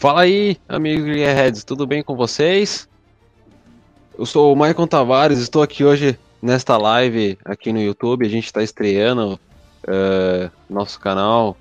[0.00, 2.88] Fala aí, amigos Gearheads, tudo bem com vocês?
[4.18, 8.24] Eu sou o Maicon Tavares, estou aqui hoje nesta live aqui no YouTube.
[8.24, 9.38] A gente está estreando
[9.84, 11.54] uh, nosso canal,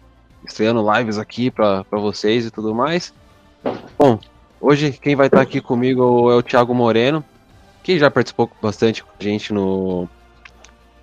[0.48, 3.14] estreando lives aqui para vocês e tudo mais.
[3.98, 4.18] Bom,
[4.62, 7.22] hoje quem vai estar tá aqui comigo é o Thiago Moreno,
[7.84, 10.08] que já participou bastante com a gente no,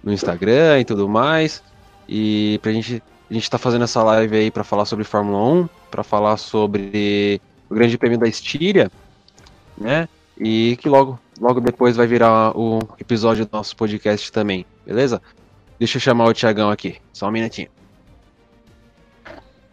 [0.02, 1.62] no Instagram e tudo mais.
[2.08, 5.68] E pra gente, a gente tá fazendo essa live aí para falar sobre Fórmula 1
[5.90, 7.40] para falar sobre
[7.70, 8.90] o Grande Prêmio da Estíria,
[9.76, 10.08] né?
[10.38, 15.20] E que logo, logo depois vai virar o episódio do nosso podcast também, beleza?
[15.78, 17.68] Deixa eu chamar o Tiagão aqui, só um minutinho.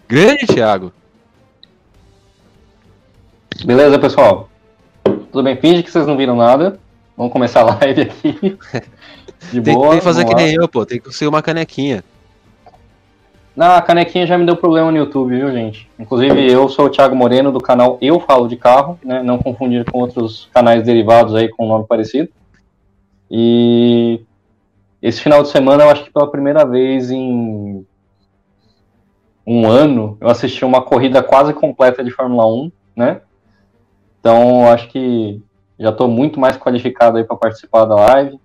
[0.08, 0.92] Grande Thiago!
[3.66, 4.50] Beleza, pessoal?
[5.04, 5.58] Tudo bem?
[5.58, 6.80] Finge que vocês não viram nada.
[7.16, 8.58] Vamos começar a live aqui.
[9.52, 9.90] De tem, boa.
[9.90, 10.86] Tem que fazer que nem eu, pô.
[10.86, 12.04] Tem que ser uma canequinha.
[13.56, 15.88] Na canequinha já me deu problema no YouTube, viu, gente?
[16.00, 19.22] Inclusive, eu sou o Thiago Moreno, do canal Eu Falo de Carro, né?
[19.22, 22.30] Não confundir com outros canais derivados aí com nome parecido.
[23.30, 24.22] E
[25.00, 27.86] esse final de semana, eu acho que pela primeira vez em
[29.46, 33.22] um ano, eu assisti uma corrida quase completa de Fórmula 1, né?
[34.20, 35.40] Então, acho que
[35.78, 38.40] já estou muito mais qualificado aí para participar da live.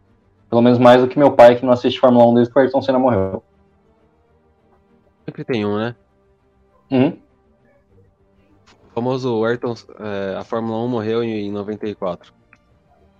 [0.50, 2.62] Pelo menos mais do que meu pai, que não assiste Fórmula 1 desde que o
[2.62, 3.43] Ayrton Senna morreu.
[5.29, 5.95] Sempre tem um, né?
[6.91, 7.19] Uhum.
[8.89, 12.33] O famoso Ayrton, é, a Fórmula 1 morreu em 94.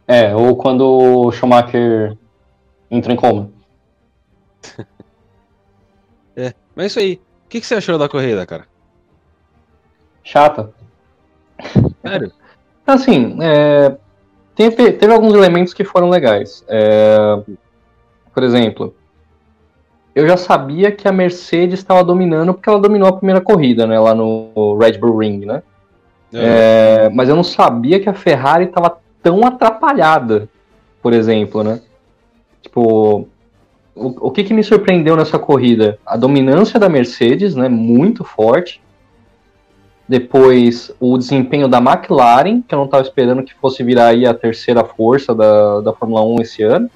[0.06, 2.17] É, ou quando o Schumacher
[2.91, 3.51] entrou em coma.
[6.34, 7.20] é, mas é isso aí.
[7.45, 8.67] O que, que você achou da corrida, cara?
[10.25, 10.73] Chata.
[12.01, 12.33] Sério?
[12.86, 13.98] Assim, é,
[14.55, 16.64] teve, teve alguns elementos que foram legais.
[16.69, 17.19] É,
[18.33, 18.97] por exemplo,
[20.14, 23.98] eu já sabia que a Mercedes estava dominando porque ela dominou a primeira corrida, né?
[23.98, 25.62] Lá no Red Bull Ring, né?
[26.33, 27.06] É.
[27.06, 30.48] É, mas eu não sabia que a Ferrari estava tão atrapalhada,
[31.02, 31.80] por exemplo, né?
[32.63, 33.29] Tipo,
[33.95, 35.98] o, o que, que me surpreendeu nessa corrida?
[36.05, 37.69] A dominância da Mercedes, né?
[37.69, 38.80] Muito forte.
[40.08, 44.33] Depois, o desempenho da McLaren, que eu não estava esperando que fosse virar aí a
[44.33, 46.90] terceira força da, da Fórmula 1 esse ano.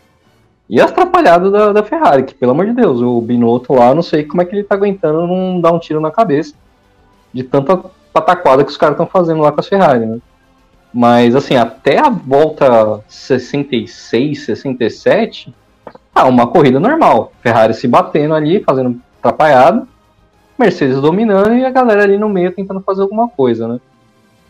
[0.72, 4.00] E as atrapalhadas da, da, Ferrari, que pelo amor de Deus, o Binotto lá, não
[4.00, 6.54] sei como é que ele tá aguentando não dar um tiro na cabeça
[7.30, 7.76] de tanta
[8.10, 10.18] pataquada que os caras estão fazendo lá com a Ferrari, né?
[10.90, 15.54] Mas assim, até a volta 66, 67,
[16.14, 17.32] ah, uma corrida normal.
[17.42, 19.86] Ferrari se batendo ali, fazendo atrapalhada,
[20.58, 23.78] Mercedes dominando e a galera ali no meio tentando fazer alguma coisa, né?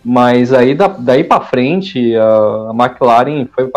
[0.05, 3.69] Mas aí da, daí para frente, a, a McLaren foi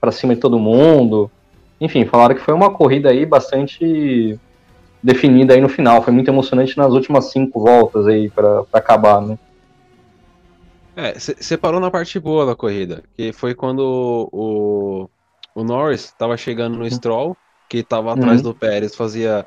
[0.00, 1.30] para cima de todo mundo
[1.84, 4.38] enfim, falaram que foi uma corrida aí bastante
[5.02, 6.00] definida aí no final.
[6.02, 9.36] Foi muito emocionante nas últimas cinco voltas aí para acabar, né?
[10.94, 15.08] É, você parou na parte boa da corrida, que foi quando o,
[15.54, 16.90] o Norris estava chegando no uhum.
[16.90, 17.36] Stroll,
[17.68, 18.50] que estava atrás uhum.
[18.50, 19.44] do Pérez, fazia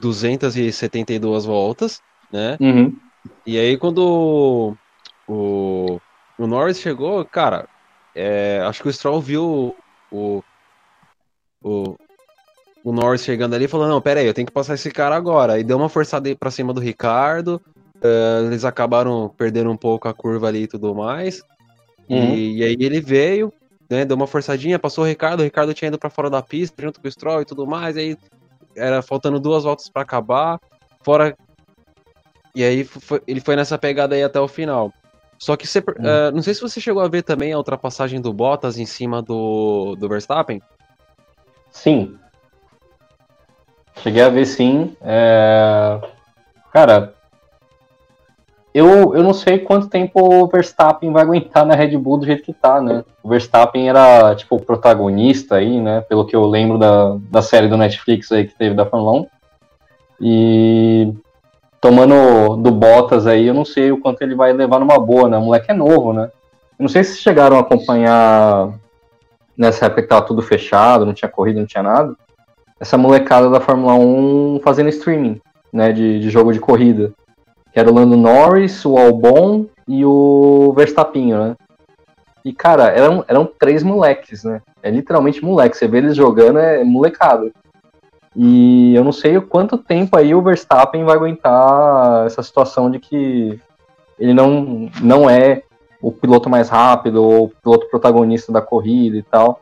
[0.00, 2.02] 272 voltas,
[2.32, 2.56] né?
[2.58, 2.96] Uhum.
[3.46, 4.74] E aí quando
[5.28, 6.00] o,
[6.38, 7.68] o Norris chegou, cara,
[8.14, 9.74] é, acho que o Stroll viu o,
[10.10, 10.44] o,
[11.62, 15.58] o Norris chegando ali falando, não, pera aí, eu tenho que passar esse cara agora.
[15.58, 17.60] E deu uma forçada pra cima do Ricardo.
[17.96, 21.42] Uh, eles acabaram perdendo um pouco a curva ali e tudo mais.
[22.08, 22.34] Uhum.
[22.34, 23.52] E, e, aí ele veio,
[23.90, 24.04] né?
[24.04, 27.00] Deu uma forçadinha, passou o Ricardo, o Ricardo tinha ido para fora da pista junto
[27.00, 27.96] com o Stroll e tudo mais.
[27.96, 28.16] aí
[28.76, 30.60] era faltando duas voltas para acabar.
[31.02, 31.36] Fora.
[32.54, 34.92] E aí foi, ele foi nessa pegada aí até o final.
[35.38, 35.80] Só que você.
[35.80, 39.20] Uh, não sei se você chegou a ver também a ultrapassagem do Bottas em cima
[39.20, 40.62] do, do Verstappen.
[41.78, 42.16] Sim.
[44.02, 44.96] Cheguei a ver sim.
[45.00, 46.00] É...
[46.72, 47.14] Cara,
[48.74, 52.42] eu, eu não sei quanto tempo o Verstappen vai aguentar na Red Bull do jeito
[52.42, 53.04] que tá, né?
[53.22, 56.00] O Verstappen era, tipo, o protagonista aí, né?
[56.00, 59.26] Pelo que eu lembro da, da série do Netflix aí que teve da Fórmula 1.
[60.20, 61.14] E
[61.80, 65.38] tomando do Bottas aí, eu não sei o quanto ele vai levar numa boa, né?
[65.38, 66.24] O moleque é novo, né?
[66.76, 68.74] Eu não sei se chegaram a acompanhar
[69.58, 72.14] nessa época que tava tudo fechado, não tinha corrida, não tinha nada,
[72.78, 75.40] essa molecada da Fórmula 1 fazendo streaming,
[75.72, 77.12] né, de, de jogo de corrida.
[77.72, 81.56] Que era o Lando Norris, o Albon e o Verstappen, né?
[82.44, 84.62] E, cara, eram, eram três moleques, né?
[84.82, 85.76] É literalmente moleque.
[85.76, 87.50] Você vê eles jogando, é molecada.
[88.34, 93.60] E eu não sei quanto tempo aí o Verstappen vai aguentar essa situação de que
[94.18, 95.62] ele não, não é
[96.00, 99.60] o piloto mais rápido ou o piloto protagonista da corrida e tal.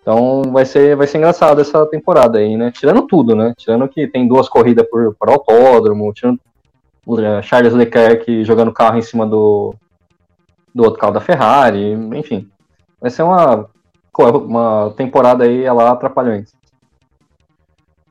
[0.00, 2.70] Então vai ser, vai ser engraçado essa temporada aí, né?
[2.70, 3.52] Tirando tudo, né?
[3.56, 6.40] Tirando que tem duas corridas por, por autódromo, tirando
[7.06, 9.74] o Charles Leclerc jogando carro em cima do,
[10.74, 12.48] do outro carro da Ferrari, enfim.
[13.00, 13.68] Vai ser uma,
[14.18, 16.52] uma temporada aí lá atrapalhante.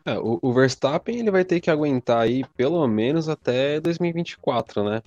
[0.05, 5.01] É, o, Verstappen ele vai ter que aguentar aí pelo menos até 2024, né?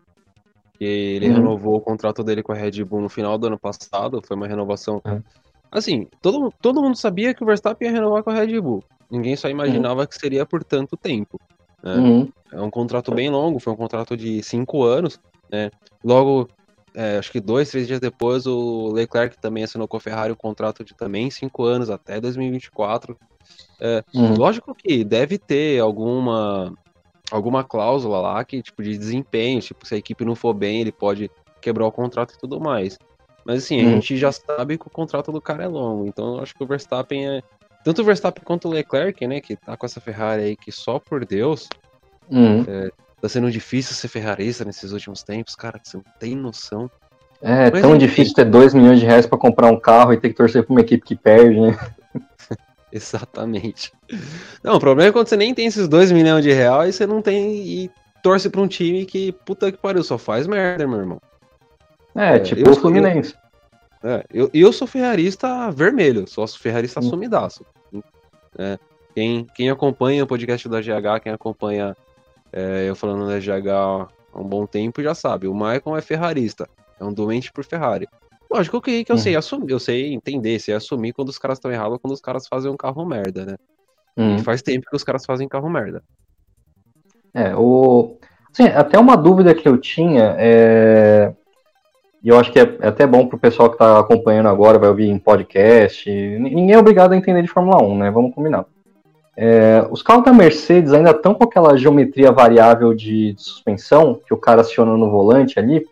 [0.81, 1.35] Que ele uhum.
[1.35, 4.49] renovou o contrato dele com a Red Bull no final do ano passado, foi uma
[4.49, 5.03] renovação.
[5.07, 5.23] Uhum.
[5.71, 8.83] Assim, todo, todo mundo sabia que o Verstappen ia renovar com a Red Bull.
[9.11, 10.07] Ninguém só imaginava uhum.
[10.07, 11.39] que seria por tanto tempo.
[11.83, 11.95] Né?
[11.97, 12.33] Uhum.
[12.51, 15.21] É um contrato bem longo, foi um contrato de cinco anos.
[15.53, 15.71] Né?
[16.03, 16.49] Logo,
[16.95, 20.37] é, acho que dois, três dias depois, o Leclerc também assinou com a Ferrari o
[20.37, 23.17] contrato de também cinco anos, até 2024.
[23.81, 24.35] É, uhum.
[24.35, 26.73] Lógico que deve ter alguma
[27.31, 30.93] alguma cláusula lá que tipo de desempenho, tipo se a equipe não for bem, ele
[30.93, 31.31] pode
[31.61, 32.99] quebrar o contrato e tudo mais.
[33.45, 33.89] Mas assim, uhum.
[33.89, 36.63] a gente já sabe que o contrato do cara é longo, então eu acho que
[36.63, 37.43] o Verstappen é
[37.83, 40.99] tanto o Verstappen quanto o Leclerc, né, que tá com essa Ferrari aí que só
[40.99, 41.69] por Deus
[42.31, 42.65] uhum.
[42.69, 42.91] é,
[43.21, 46.91] tá sendo difícil ser ferrarista nesses últimos tempos, cara, você não tem noção.
[47.43, 50.29] É, Mas, tão difícil ter 2 milhões de reais para comprar um carro e ter
[50.29, 51.79] que torcer pra uma equipe que perde, né?
[52.93, 53.93] Exatamente.
[54.63, 57.07] Não, o problema é quando você nem tem esses 2 milhões de reais e você
[57.07, 57.91] não tem e
[58.23, 61.21] torce pra um time que, puta que pariu, só faz merda, meu irmão.
[62.15, 63.35] É, é tipo o Fluminense.
[64.03, 67.05] É, eu, eu sou ferrarista vermelho, sou ferrarista hum.
[67.05, 67.65] sumidaço.
[68.59, 68.79] É,
[69.15, 71.97] quem, quem acompanha o podcast da GH, quem acompanha
[72.53, 73.69] é, eu falando da GH
[74.33, 78.09] há um bom tempo já sabe, o Michael é ferrarista, é um doente por Ferrari.
[78.51, 79.23] Lógico que, que eu uhum.
[79.23, 82.49] sei assumir, eu sei entender, sei assumir quando os caras estão errados quando os caras
[82.49, 83.57] fazem um carro merda, né?
[84.17, 84.37] Uhum.
[84.37, 86.03] E faz tempo que os caras fazem carro merda.
[87.33, 88.17] É, o.
[88.53, 91.33] Assim, até uma dúvida que eu tinha, é...
[92.21, 94.89] e eu acho que é, é até bom pro pessoal que está acompanhando agora, vai
[94.89, 96.11] ouvir em podcast.
[96.11, 98.11] Ninguém é obrigado a entender de Fórmula 1, né?
[98.11, 98.67] Vamos combinar.
[99.37, 104.35] É, os carros da Mercedes ainda estão com aquela geometria variável de, de, suspensão que
[104.35, 105.87] o cara aciona no volante ali.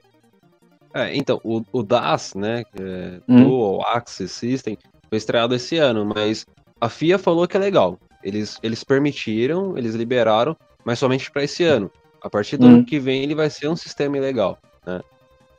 [0.94, 3.44] É, então, o, o DAS, né, é, hum.
[3.44, 6.46] Dual Axis System, foi estreado esse ano, mas
[6.81, 7.99] a FIA falou que é legal.
[8.23, 11.90] Eles, eles permitiram, eles liberaram, mas somente para esse ano.
[12.20, 12.70] A partir do hum.
[12.70, 15.00] ano que vem ele vai ser um sistema legal, né?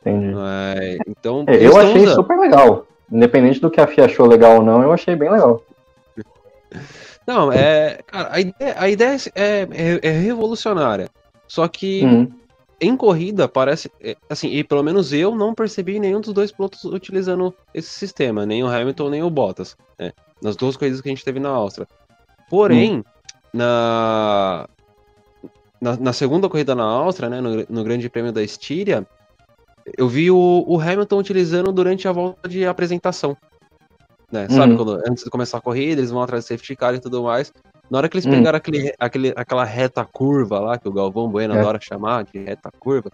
[0.00, 0.34] Entendi.
[0.76, 2.14] É, então, é, eu achei usando.
[2.14, 2.86] super legal.
[3.10, 5.62] Independente do que a FIA achou legal ou não, eu achei bem legal.
[7.26, 8.00] Não, é.
[8.06, 11.08] Cara, a ideia, a ideia é, é, é revolucionária.
[11.46, 12.39] Só que hum
[12.80, 13.90] em corrida, parece.
[14.00, 18.46] É, assim, e pelo menos eu não percebi nenhum dos dois pilotos utilizando esse sistema,
[18.46, 19.76] nem o Hamilton nem o Bottas.
[19.98, 20.12] Né,
[20.42, 21.86] nas duas corridas que a gente teve na Áustria.
[22.48, 23.04] Porém, hum.
[23.52, 24.68] na,
[25.80, 29.06] na, na, segunda corrida na Áustria, né, no, no Grande Prêmio da Estíria,
[29.96, 33.36] eu vi o, o, Hamilton utilizando durante a volta de apresentação.
[34.32, 34.48] Né?
[34.48, 34.78] Sabe, uhum.
[34.78, 37.52] quando, antes de começar a corrida, eles vão atrás do safety car e tudo mais.
[37.90, 38.30] Na hora que eles hum.
[38.30, 41.58] pegaram aquele, aquele, aquela reta curva lá, que o Galvão Bueno é.
[41.58, 43.10] adora chamar de reta curva,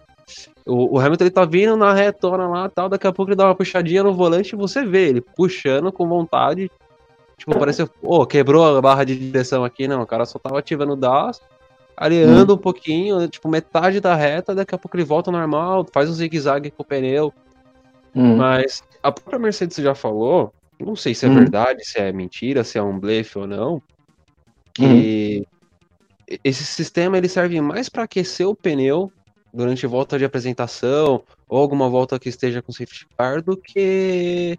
[0.65, 3.45] o, o, Hamilton ele tá vindo na retona lá tal, daqui a pouco ele dá
[3.45, 6.69] uma puxadinha no volante e você vê ele puxando com vontade.
[7.37, 10.93] Tipo, parece, pô, quebrou a barra de direção aqui, não, o cara só tava ativando
[10.93, 11.41] o DAS,
[11.95, 12.55] areando hum.
[12.55, 16.71] um pouquinho, tipo, metade da reta, daqui a pouco ele volta normal, faz um zigue-zague
[16.71, 17.33] com o pneu.
[18.15, 18.37] Hum.
[18.37, 21.35] Mas a própria Mercedes já falou, não sei se é hum.
[21.35, 23.81] verdade, se é mentira, se é um blefe ou não,
[24.77, 25.43] que
[26.29, 26.37] uhum.
[26.43, 29.11] esse sistema ele serve mais para aquecer o pneu
[29.53, 34.57] durante volta de apresentação ou alguma volta que esteja com safety car do que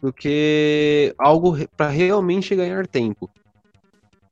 [0.00, 3.28] do que algo para realmente ganhar tempo.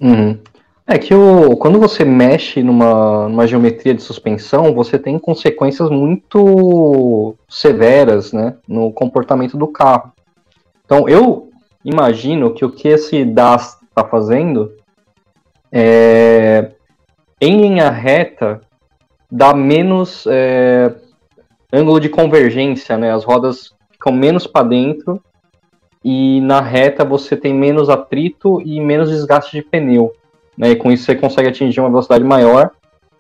[0.00, 0.38] Uhum.
[0.86, 7.34] É que o, quando você mexe numa, numa geometria de suspensão, você tem consequências muito
[7.48, 10.12] severas né, no comportamento do carro.
[10.84, 11.50] Então eu
[11.82, 14.72] imagino que o que esse DAS está fazendo
[15.76, 16.70] é,
[17.40, 18.60] em linha reta
[19.28, 20.94] dá menos é,
[21.72, 23.12] ângulo de convergência, né?
[23.12, 25.20] As rodas ficam menos para dentro
[26.04, 30.12] e na reta você tem menos atrito e menos desgaste de pneu,
[30.56, 30.70] né?
[30.70, 32.70] E com isso você consegue atingir uma velocidade maior.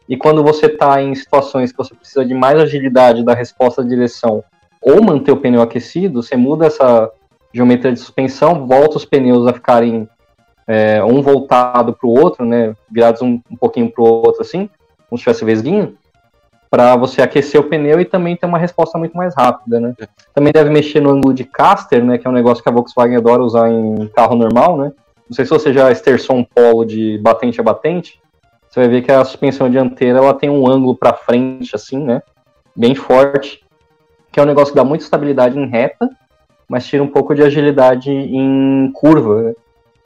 [0.08, 3.88] E quando você está em situações que você precisa de mais agilidade da resposta de
[3.88, 4.44] direção
[4.80, 7.10] ou manter o pneu aquecido, você muda essa
[7.52, 10.08] geometria de suspensão, volta os pneus a ficarem
[10.66, 14.68] é, um voltado para o outro, né, virados um, um pouquinho para o outro assim,
[15.08, 15.96] como se tivesse vesguinho,
[16.70, 19.94] para você aquecer o pneu e também ter uma resposta muito mais rápida, né.
[20.34, 23.16] Também deve mexer no ângulo de caster, né, que é um negócio que a Volkswagen
[23.16, 24.92] adora usar em carro normal, né.
[25.28, 28.20] Não sei se você já esterçou um polo de batente a batente,
[28.68, 32.22] você vai ver que a suspensão dianteira ela tem um ângulo para frente, assim, né,
[32.74, 33.64] bem forte,
[34.32, 36.10] que é um negócio que dá muita estabilidade em reta,
[36.68, 39.54] mas tira um pouco de agilidade em curva, né?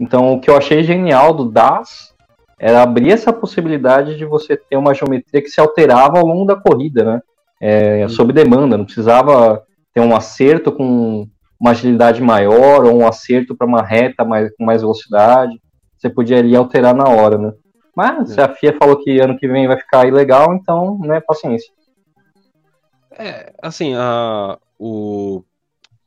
[0.01, 2.15] Então, o que eu achei genial do DAS
[2.59, 6.57] era abrir essa possibilidade de você ter uma geometria que se alterava ao longo da
[6.57, 7.21] corrida, né?
[7.61, 11.27] É, sob demanda, não precisava ter um acerto com
[11.59, 15.61] uma agilidade maior ou um acerto para uma reta mais, com mais velocidade.
[15.97, 17.53] Você podia ali alterar na hora, né?
[17.97, 21.73] Mas se a FIA falou que ano que vem vai ficar ilegal, então, né, paciência.
[23.11, 25.43] É, assim, a, o,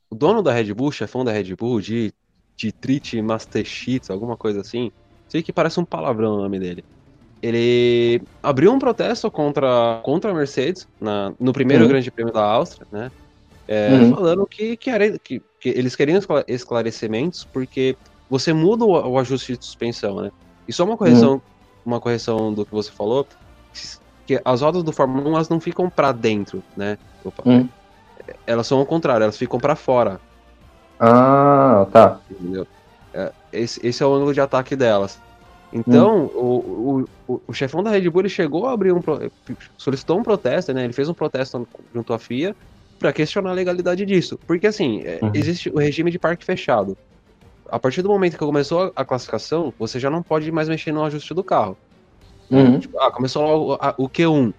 [0.09, 2.13] o dono da Red Bull, chefão da Red Bull, de,
[2.67, 4.91] de Trit Master Sheets, alguma coisa assim,
[5.27, 6.83] sei que parece um palavrão o nome dele.
[7.41, 11.89] Ele abriu um protesto contra, contra a Mercedes na, no primeiro uhum.
[11.89, 13.11] Grande Prêmio da Áustria, né?
[13.67, 14.15] É, uhum.
[14.15, 17.95] Falando que, que, era, que, que, eles queriam esclarecimentos porque
[18.29, 20.31] você muda o, o ajuste de suspensão, né?
[20.67, 21.41] E só uma correção uhum
[21.85, 23.27] uma correção do que você falou,
[24.25, 26.97] que as rodas do Fórmula 1 elas não ficam para dentro, né?
[27.23, 27.43] Opa.
[27.45, 27.67] Hum.
[28.45, 30.19] Elas são ao contrário, elas ficam para fora.
[31.01, 32.19] Ah, tá.
[32.29, 32.67] Entendeu?
[33.13, 35.19] É, esse, esse é o ângulo de ataque delas.
[35.73, 37.05] Então, hum.
[37.27, 39.01] o, o, o, chefão da Red Bull ele chegou a abrir um.
[39.77, 40.83] solicitou um protesto, né?
[40.83, 42.55] Ele fez um protesto junto à FIA
[42.99, 44.39] para questionar a legalidade disso.
[44.45, 45.31] Porque, assim, é, uhum.
[45.33, 46.95] existe o regime de parque fechado
[47.71, 51.03] a partir do momento que começou a classificação, você já não pode mais mexer no
[51.03, 51.77] ajuste do carro.
[52.49, 52.79] Uhum.
[52.79, 54.53] Tipo, ah, começou o, a, o Q1.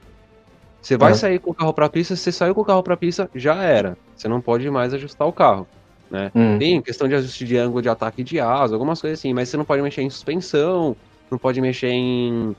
[0.81, 1.19] Você vai uhum.
[1.19, 3.63] sair com o carro para pista, se você saiu com o carro para pista, já
[3.63, 3.99] era.
[4.17, 5.69] Você não pode mais ajustar o carro.
[6.13, 6.31] Né?
[6.35, 6.59] Uhum.
[6.59, 9.57] Tem questão de ajuste de ângulo de ataque de asa, algumas coisas assim, mas você
[9.57, 10.95] não pode mexer em suspensão,
[11.31, 12.55] não pode mexer em,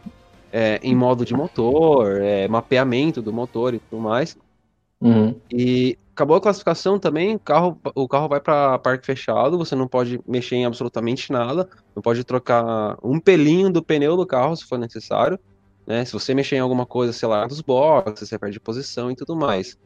[0.52, 4.36] é, em modo de motor, é, mapeamento do motor e tudo mais.
[5.00, 5.36] Uhum.
[5.52, 9.88] E acabou a classificação também, o carro, o carro vai para parque fechado, você não
[9.88, 14.66] pode mexer em absolutamente nada, não pode trocar um pelinho do pneu do carro se
[14.66, 15.40] for necessário,
[15.86, 16.04] né?
[16.06, 19.36] Se você mexer em alguma coisa, sei lá, dos boxes, você perde posição e tudo
[19.36, 19.78] mais.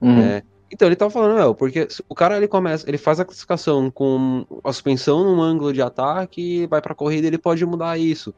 [0.00, 0.16] Uhum.
[0.16, 0.42] Né?
[0.70, 4.44] Então ele tava falando, meu, porque o cara ele começa, ele faz a classificação com
[4.64, 8.34] a suspensão num ângulo de ataque, vai para corrida, ele pode mudar isso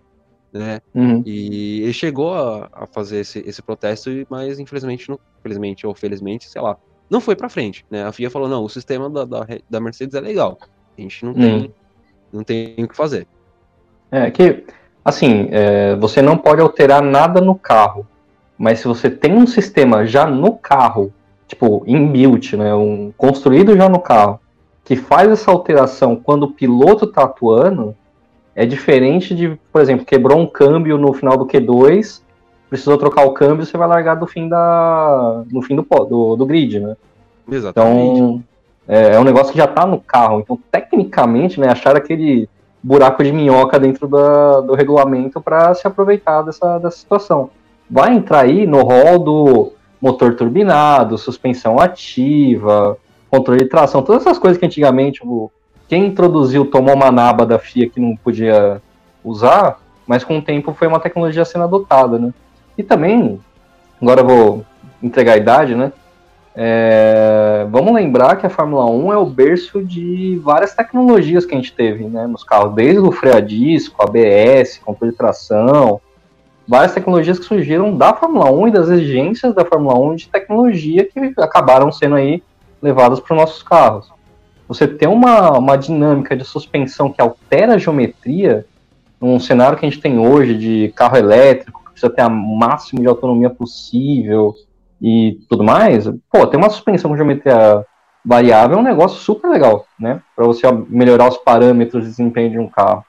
[0.56, 0.80] né?
[0.94, 1.22] Uhum.
[1.24, 6.48] E ele chegou a, a fazer esse, esse, protesto, mas infelizmente, não, infelizmente ou felizmente,
[6.48, 6.76] sei lá,
[7.08, 8.04] não foi para frente, né?
[8.04, 10.58] A FIA falou, não, o sistema da, da, da Mercedes é legal,
[10.96, 11.70] a gente não tem, uhum.
[12.32, 13.26] não tem o que fazer.
[14.10, 14.64] É que,
[15.04, 18.06] assim, é, você não pode alterar nada no carro,
[18.58, 21.12] mas se você tem um sistema já no carro,
[21.46, 24.40] tipo, inbuilt, né, um, construído já no carro,
[24.84, 27.94] que faz essa alteração quando o piloto tá atuando,
[28.54, 32.22] é diferente de, por exemplo, quebrou um câmbio no final do Q2,
[32.70, 36.46] precisou trocar o câmbio, você vai largar do fim da, no fim do, do, do
[36.46, 36.96] grid, né?
[37.50, 38.18] Exatamente.
[38.18, 38.44] Então,
[38.88, 40.40] é, é, um negócio que já está no carro.
[40.40, 42.48] Então, tecnicamente, né, achar aquele
[42.82, 47.50] buraco de minhoca dentro da, do regulamento para se aproveitar dessa, dessa situação.
[47.90, 52.96] Vai entrar aí no rol do motor turbinado, suspensão ativa,
[53.30, 55.22] controle de tração, todas essas coisas que antigamente
[55.88, 58.80] quem introduziu tomou uma naba da FIA que não podia
[59.24, 62.32] usar, mas com o tempo foi uma tecnologia sendo adotada, né?
[62.76, 63.40] E também,
[64.00, 64.64] agora eu vou
[65.02, 65.92] entregar a idade, né?
[66.58, 71.58] É, vamos lembrar que a Fórmula 1 é o berço de várias tecnologias que a
[71.58, 76.00] gente teve né, nos carros, desde o freio a disco, ABS, controle de tração,
[76.66, 81.04] várias tecnologias que surgiram da Fórmula 1 e das exigências da Fórmula 1 de tecnologia
[81.04, 82.42] que acabaram sendo aí
[82.82, 84.16] levadas para os nossos carros
[84.68, 88.66] você ter uma, uma dinâmica de suspensão que altera a geometria,
[89.20, 93.00] num cenário que a gente tem hoje de carro elétrico, que precisa ter o máximo
[93.00, 94.54] de autonomia possível
[95.00, 97.84] e tudo mais, pô, ter uma suspensão com geometria
[98.24, 100.20] variável é um negócio super legal, né?
[100.34, 103.04] Para você melhorar os parâmetros de desempenho de um carro.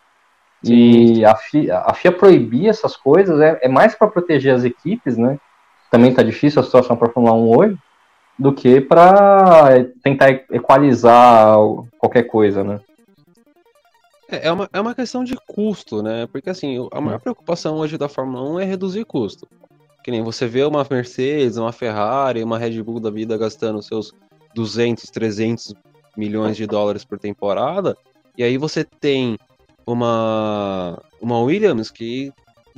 [0.64, 0.74] Sim.
[1.20, 5.18] E a FIA, a FIA proibir essas coisas é, é mais para proteger as equipes,
[5.18, 5.40] né?
[5.92, 7.78] Também tá difícil a situação para a Fórmula 1 hoje,
[8.38, 11.56] do que para tentar equalizar
[11.98, 12.80] qualquer coisa, né?
[14.30, 16.28] É, é uma, é uma questão de custo, né?
[16.28, 19.48] Porque assim, a maior preocupação hoje da Fórmula 1 é reduzir custo.
[20.04, 24.14] Que nem você vê uma Mercedes, uma Ferrari, uma Red Bull da vida gastando seus
[24.54, 25.74] 200, 300
[26.18, 27.96] milhões de dólares por temporada,
[28.36, 29.38] e aí você tem
[29.88, 32.34] uma, uma Williams que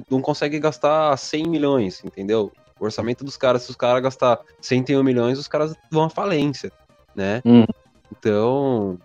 [0.10, 2.52] não consegue gastar 100 milhões, entendeu?
[2.80, 6.72] O orçamento dos caras, se os caras gastar 101 milhões, os caras vão à falência,
[7.16, 7.42] né?
[7.44, 7.66] Hum.
[8.12, 8.98] Então,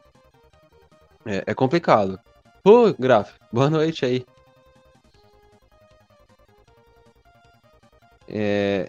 [1.24, 2.20] é, é, complicado.
[2.62, 4.24] Ô, Graf, boa noite aí.
[8.28, 8.88] É...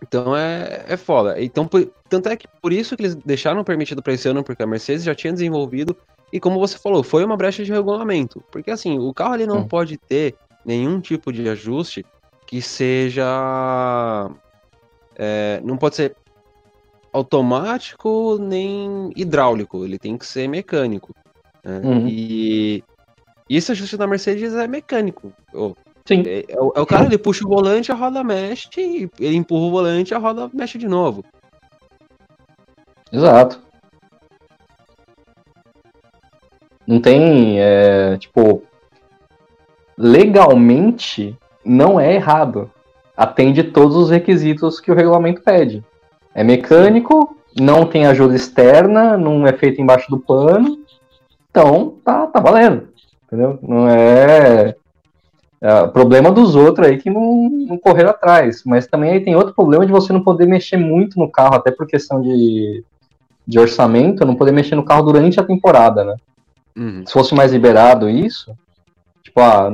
[0.00, 1.42] Então é, é foda.
[1.42, 4.62] Então, por, tanto é que por isso que eles deixaram permitido para esse ano, porque
[4.62, 5.96] a Mercedes já tinha desenvolvido.
[6.32, 8.42] E como você falou, foi uma brecha de regulamento.
[8.50, 9.68] Porque assim, o carro ali não hum.
[9.68, 12.04] pode ter nenhum tipo de ajuste
[12.46, 13.24] que seja.
[15.16, 16.16] É, não pode ser
[17.12, 21.14] automático nem hidráulico, ele tem que ser mecânico.
[21.64, 21.80] Né?
[21.82, 22.08] Uhum.
[22.08, 22.84] E,
[23.48, 25.32] e esse ajuste da Mercedes é mecânico.
[25.54, 25.74] Oh,
[26.06, 26.22] Sim.
[26.26, 28.68] É, é, o, é, o cara, ele puxa o volante, a roda mexe,
[29.18, 31.24] ele empurra o volante, a roda mexe de novo.
[33.10, 33.60] Exato.
[36.86, 38.62] Não tem, é, tipo,
[39.98, 42.70] legalmente não é errado.
[43.16, 45.82] Atende todos os requisitos que o regulamento pede.
[46.34, 50.78] É mecânico, não tem ajuda externa, não é feito embaixo do pano.
[51.50, 52.88] Então, tá, tá valendo.
[53.26, 53.58] Entendeu?
[53.62, 54.76] Não é,
[55.60, 58.62] é problema dos outros aí que não, não correram atrás.
[58.64, 61.70] Mas também aí tem outro problema de você não poder mexer muito no carro, até
[61.70, 62.84] por questão de,
[63.46, 66.16] de orçamento, não poder mexer no carro durante a temporada, né?
[66.76, 67.04] Uhum.
[67.06, 68.54] Se fosse mais liberado isso,
[69.22, 69.70] tipo, ah,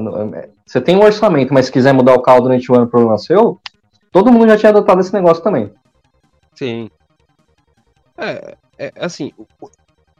[0.64, 3.60] você tem um orçamento, mas se quiser mudar o carro durante o ano, problema seu,
[4.10, 5.72] todo mundo já tinha adotado esse negócio também.
[6.54, 6.90] Sim.
[8.16, 9.32] É, é assim,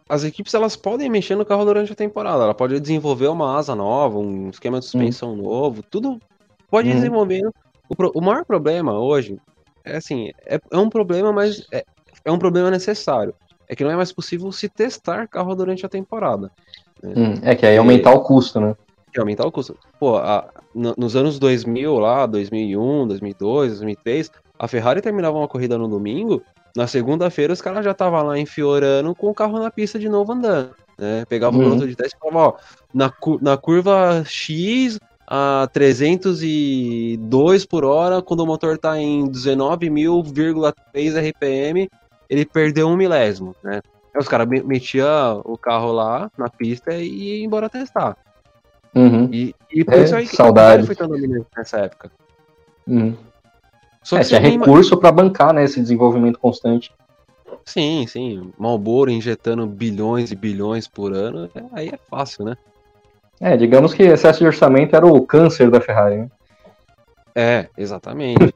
[0.08, 2.42] as equipes elas podem mexer no carro durante a temporada.
[2.44, 5.42] Ela pode desenvolver uma asa nova, um esquema de suspensão uhum.
[5.42, 6.20] novo, tudo
[6.68, 6.94] pode uhum.
[6.94, 7.42] desenvolver.
[7.88, 9.38] O, pro, o, maior problema hoje
[9.84, 11.84] é assim, é, é um problema, mas é,
[12.24, 13.34] é, um problema necessário.
[13.72, 16.50] É que não é mais possível se testar carro durante a temporada.
[17.02, 17.14] Né?
[17.16, 18.76] Hum, é que aí aumentar o custo, né?
[19.16, 19.78] É aumentar o custo.
[19.98, 25.78] Pô, a, no, nos anos 2000 lá, 2001, 2002, 2003, a Ferrari terminava uma corrida
[25.78, 26.42] no domingo,
[26.76, 30.34] na segunda-feira, os caras já estavam lá enfiorando com o carro na pista de novo
[30.34, 30.72] andando.
[30.98, 31.24] Né?
[31.26, 31.62] Pegava uhum.
[31.62, 32.54] o piloto de teste e falava, ó,
[32.92, 33.10] na,
[33.40, 41.88] na curva X a 302 por hora, quando o motor tá em 19.000,3 RPM,
[42.32, 43.82] ele perdeu um milésimo, né?
[44.14, 48.16] Aí os caras metiam o carro lá na pista e iam embora testar.
[48.94, 49.28] Uhum.
[49.30, 50.86] E, e por é, isso aí que saudade.
[50.86, 52.10] foi tão dominante nessa época.
[52.86, 53.14] Uhum.
[54.02, 56.90] Só é, que é, recurso para bancar né, esse desenvolvimento constante.
[57.66, 58.50] Sim, sim.
[58.58, 62.56] Malboro injetando bilhões e bilhões por ano, aí é fácil, né?
[63.40, 66.16] É, digamos que excesso de orçamento era o câncer da Ferrari.
[66.16, 66.30] Né?
[67.34, 68.54] É, exatamente.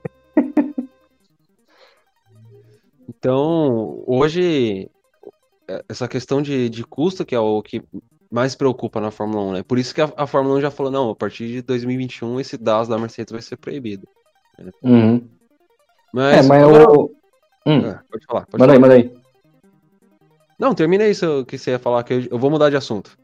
[3.08, 4.90] Então, hoje,
[5.68, 7.82] é, essa questão de, de custo, que é o que
[8.30, 9.62] mais preocupa na Fórmula 1, né?
[9.62, 12.56] Por isso que a, a Fórmula 1 já falou, não, a partir de 2021 esse
[12.56, 14.06] DAS da Mercedes vai ser proibido.
[14.82, 15.26] Uhum.
[16.12, 16.84] Mas, é, mas agora...
[16.84, 17.12] eu.
[17.66, 17.82] Hum.
[17.84, 18.46] Ah, pode falar.
[18.46, 18.72] Pode manda falar.
[18.72, 19.26] aí, manda aí.
[20.58, 23.16] Não, termina isso que você ia falar, que eu vou mudar de assunto.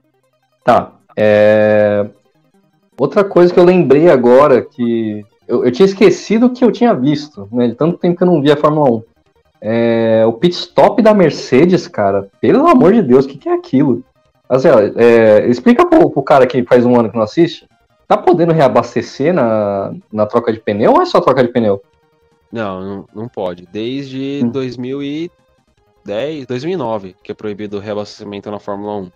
[0.65, 0.93] Tá.
[1.17, 2.07] É...
[2.99, 7.49] Outra coisa que eu lembrei agora, que eu, eu, tinha esquecido que eu tinha visto,
[7.51, 7.69] né?
[7.69, 9.03] De tanto tempo que eu não via a Fórmula 1.
[9.63, 10.25] É...
[10.27, 14.05] O pit stop da Mercedes, cara, pelo amor de Deus, o que, que é aquilo?
[14.49, 15.47] Assim, é...
[15.47, 17.69] explica pro, pro cara que faz um ano que não assiste.
[18.09, 21.81] Tá podendo reabastecer na, na troca de pneu ou é só troca de pneu?
[22.53, 23.67] Não, não, não pode.
[23.73, 24.51] Desde hum.
[24.51, 29.11] 2010, 2009, que é proibido o reabastecimento na Fórmula 1.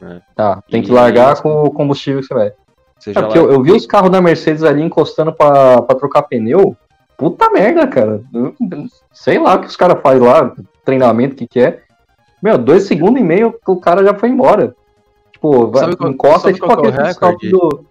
[0.00, 0.22] Né?
[0.34, 0.84] Tá, tem e...
[0.84, 2.52] que largar com o combustível que você vai.
[2.98, 6.76] Você é, eu, eu, vi os carros da Mercedes ali encostando pra, pra trocar pneu.
[7.20, 8.22] Puta merda, cara.
[8.32, 8.54] Eu,
[9.12, 10.56] sei lá o que os caras fazem lá,
[10.86, 11.82] treinamento, o que, que é.
[12.42, 14.74] Meu, dois segundos e meio o cara já foi embora.
[15.30, 17.84] Tipo, vai, qual, encosta e tipo aquele é do.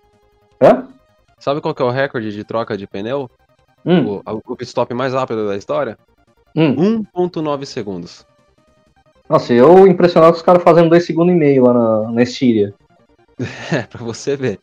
[0.60, 0.88] Hã?
[1.38, 3.30] Sabe qual que é o recorde de troca de pneu?
[3.86, 4.20] Hum.
[4.26, 5.96] O, o pit stop mais rápido da história?
[6.56, 7.04] Hum.
[7.16, 8.26] 1.9 segundos.
[9.30, 12.74] Nossa, eu impressionado com os caras fazendo 2 segundos e meio lá na, na Estíria.
[13.72, 14.60] É, pra você ver.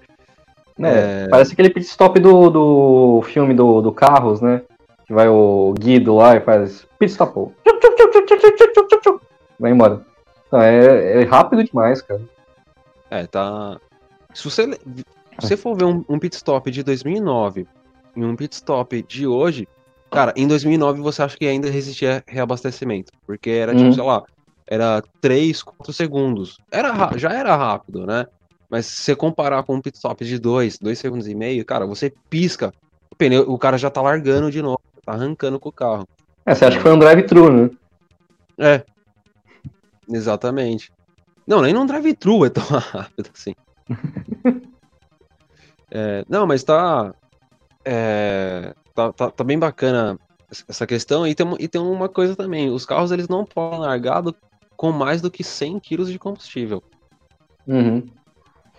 [0.80, 1.28] É, é...
[1.28, 4.62] Parece aquele pit stop do, do filme do, do Carros, né?
[5.06, 7.52] Que vai o Guido lá e faz pit stop.
[9.58, 10.02] Vai embora.
[10.46, 12.20] Então, é, é rápido demais, cara.
[13.10, 13.78] É, tá.
[14.34, 14.78] Se você, se
[15.40, 17.66] você for ver um, um pit stop de 2009
[18.16, 19.68] em um pit stop de hoje,
[20.10, 23.92] cara, em 2009 você acha que ainda existia reabastecimento, porque era tipo, uhum.
[23.92, 24.24] sei lá,
[24.66, 26.58] era 3, 4 segundos.
[26.70, 28.26] Era, já era rápido, né?
[28.68, 31.86] Mas se você comparar com um pit stop de 2, 2 segundos e meio, cara,
[31.86, 32.72] você pisca,
[33.10, 36.06] o pneu, o cara já tá largando de novo, tá arrancando com o carro.
[36.44, 37.70] É, você acha que foi um drive-thru, né?
[38.58, 38.84] É.
[40.08, 40.92] Exatamente.
[41.46, 43.54] Não, nem num drive-thru é tão rápido assim.
[45.90, 47.14] é, não, mas tá,
[47.84, 50.18] é, tá, tá, tá, bem bacana
[50.68, 51.26] essa questão.
[51.26, 54.22] E tem, e tem uma coisa também: os carros eles não podem largar
[54.76, 56.82] com mais do que 100 kg de combustível.
[57.66, 58.06] Uhum.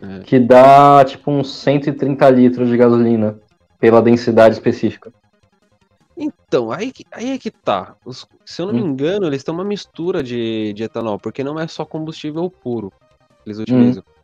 [0.02, 0.20] É.
[0.20, 3.40] Que dá tipo uns 130 litros de gasolina
[3.80, 5.12] pela densidade específica.
[6.16, 7.96] Então, aí, aí é que tá.
[8.04, 8.78] Os, se eu não hum.
[8.78, 12.92] me engano, eles têm uma mistura de, de etanol, porque não é só combustível puro
[13.44, 14.04] que eles utilizam.
[14.08, 14.18] Hum.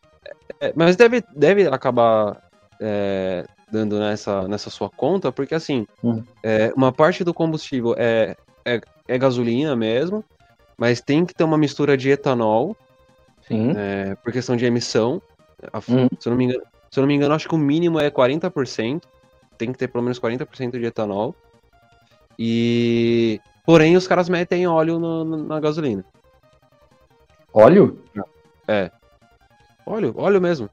[0.60, 2.42] É, mas deve, deve acabar
[2.80, 6.22] é, dando nessa, nessa sua conta, porque assim, hum.
[6.42, 10.24] é, uma parte do combustível é, é, é, gasolina mesmo,
[10.76, 12.76] mas tem que ter uma mistura de etanol,
[13.46, 13.72] Sim.
[13.76, 15.20] É, por questão de emissão.
[15.88, 16.08] Hum.
[16.18, 18.10] Se, eu não me engano, se eu não me engano, acho que o mínimo é
[18.10, 19.02] 40%,
[19.56, 21.34] tem que ter pelo menos 40% de etanol.
[22.38, 26.04] E Porém, os caras metem óleo no- no- na gasolina.
[27.52, 28.04] Óleo?
[29.86, 30.68] Óleo, óleo mesmo.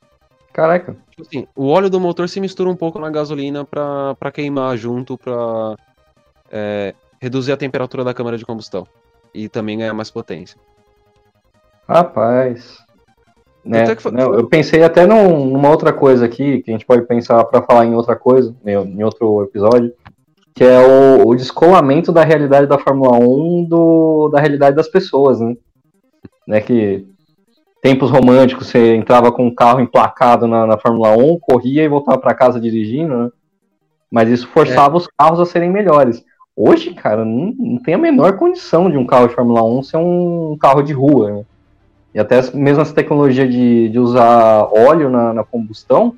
[0.52, 0.98] Caraca.
[1.10, 4.76] Tipo assim, o óleo do motor se mistura um pouco na gasolina pra, pra queimar
[4.78, 5.78] junto, pra
[6.52, 8.86] é, reduzir a temperatura da câmara de combustão.
[9.34, 10.60] E também ganhar mais potência.
[11.88, 12.84] Rapaz.
[13.64, 13.84] Né?
[13.84, 16.86] Até que foi- Não, eu pensei até num- numa outra coisa aqui, que a gente
[16.86, 19.94] pode pensar pra falar em outra coisa, em outro episódio,
[20.54, 25.40] que é o, o descolamento da realidade da Fórmula 1 do, da realidade das pessoas,
[25.40, 25.56] né?
[26.48, 26.60] né?
[26.62, 27.06] Que
[27.82, 32.18] tempos românticos, você entrava com um carro emplacado na, na Fórmula 1, corria e voltava
[32.18, 33.30] pra casa dirigindo, né?
[34.12, 36.24] Mas isso forçava os carros a serem melhores.
[36.56, 39.98] Hoje, cara, não, não tem a menor condição de um carro de Fórmula 1 ser
[39.98, 41.46] um carro de rua, né?
[42.14, 46.16] E até mesmo essa tecnologia de, de usar óleo na, na combustão,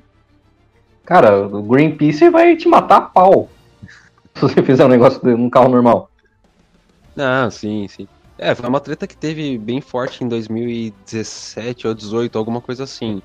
[1.04, 3.48] cara, o Greenpeace vai te matar a pau
[4.34, 6.10] se você fizer um negócio de um carro normal.
[7.16, 8.08] Ah, sim, sim.
[8.36, 13.22] É, foi uma treta que teve bem forte em 2017 ou 18, alguma coisa assim.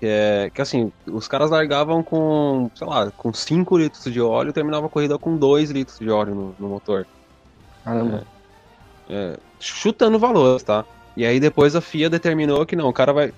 [0.00, 4.50] Que é que assim, os caras largavam com, sei lá, com 5 litros de óleo
[4.50, 7.06] e terminava a corrida com 2 litros de óleo no, no motor.
[7.84, 8.24] Caramba.
[9.08, 10.84] É, chutando valores, tá?
[11.20, 13.30] E aí depois a FIA determinou que não, o cara vai,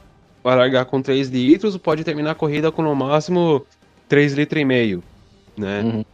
[0.44, 3.66] vai largar com 3 litros, pode terminar a corrida com no máximo
[4.08, 5.02] 3 litros e meio,
[5.58, 5.82] né?
[5.82, 6.04] Uhum.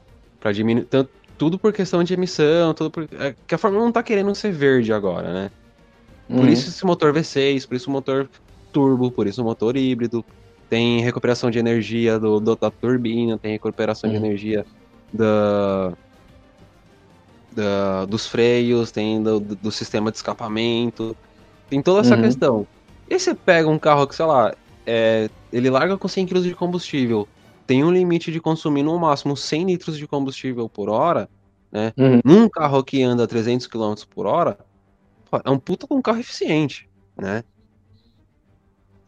[0.40, 3.92] Pra diminuir, tanto, tudo por questão de emissão, tudo por, é, que a Fórmula 1
[3.92, 5.50] tá querendo ser verde agora, né?
[6.26, 6.48] Por Uhum.
[6.48, 8.30] isso esse motor V6, por isso o motor
[8.72, 10.24] turbo, por isso o motor híbrido.
[10.70, 14.24] Tem recuperação de energia do, do- da turbina, tem recuperação de Uhum.
[14.24, 14.64] energia
[15.12, 15.92] da,
[17.52, 21.14] da- dos freios, tem do, do- do sistema de escapamento.
[21.68, 22.22] Tem toda essa Uhum.
[22.22, 22.66] questão.
[23.08, 24.54] E você pega um carro que, sei lá,
[24.86, 27.28] é, ele larga com 100 kg de combustível,
[27.66, 31.28] tem um limite de consumir no máximo 100 litros de combustível por hora,
[31.70, 31.92] né?
[31.96, 32.20] Uhum.
[32.24, 34.58] Num carro que anda 300 km por hora,
[35.44, 37.44] é um puta um carro eficiente, né?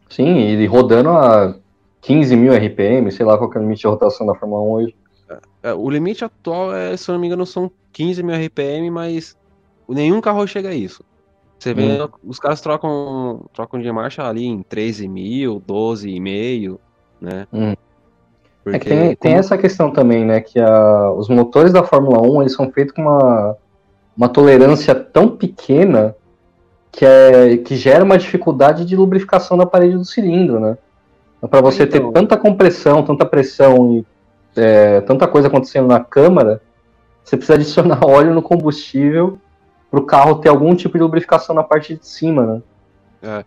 [0.09, 1.55] Sim, e rodando a
[2.01, 4.71] 15 mil RPM, sei lá qual que é o limite de rotação da Fórmula 1
[4.71, 4.95] hoje.
[5.63, 9.35] É, o limite atual, é, se eu não me engano, são 15 mil RPM, mas
[9.87, 11.03] nenhum carro chega a isso.
[11.61, 16.79] Você vê, os caras trocam, trocam de marcha ali em 13 mil, 12,5,
[17.21, 17.45] né?
[17.53, 17.75] Hum.
[18.63, 20.41] Porque É que tem, tem essa questão também, né?
[20.41, 23.55] Que a, os motores da Fórmula 1 eles são feitos com uma,
[24.17, 26.15] uma tolerância tão pequena
[26.91, 30.79] que, é, que gera uma dificuldade de lubrificação da parede do cilindro, né?
[31.47, 32.11] Para você Então.
[32.11, 34.05] ter tanta compressão, tanta pressão e
[34.59, 36.59] é, tanta coisa acontecendo na câmara,
[37.23, 39.37] você precisa adicionar óleo no combustível
[39.91, 42.61] para o carro ter algum tipo de lubrificação na parte de cima,
[43.21, 43.43] né?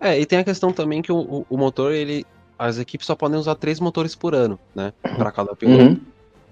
[0.00, 2.24] É, e tem a questão também que o, o- o motor, ele.
[2.58, 4.92] As equipes só podem usar três motores por ano, né?
[5.02, 5.82] Pra cada piloto.
[5.84, 6.00] Uhum.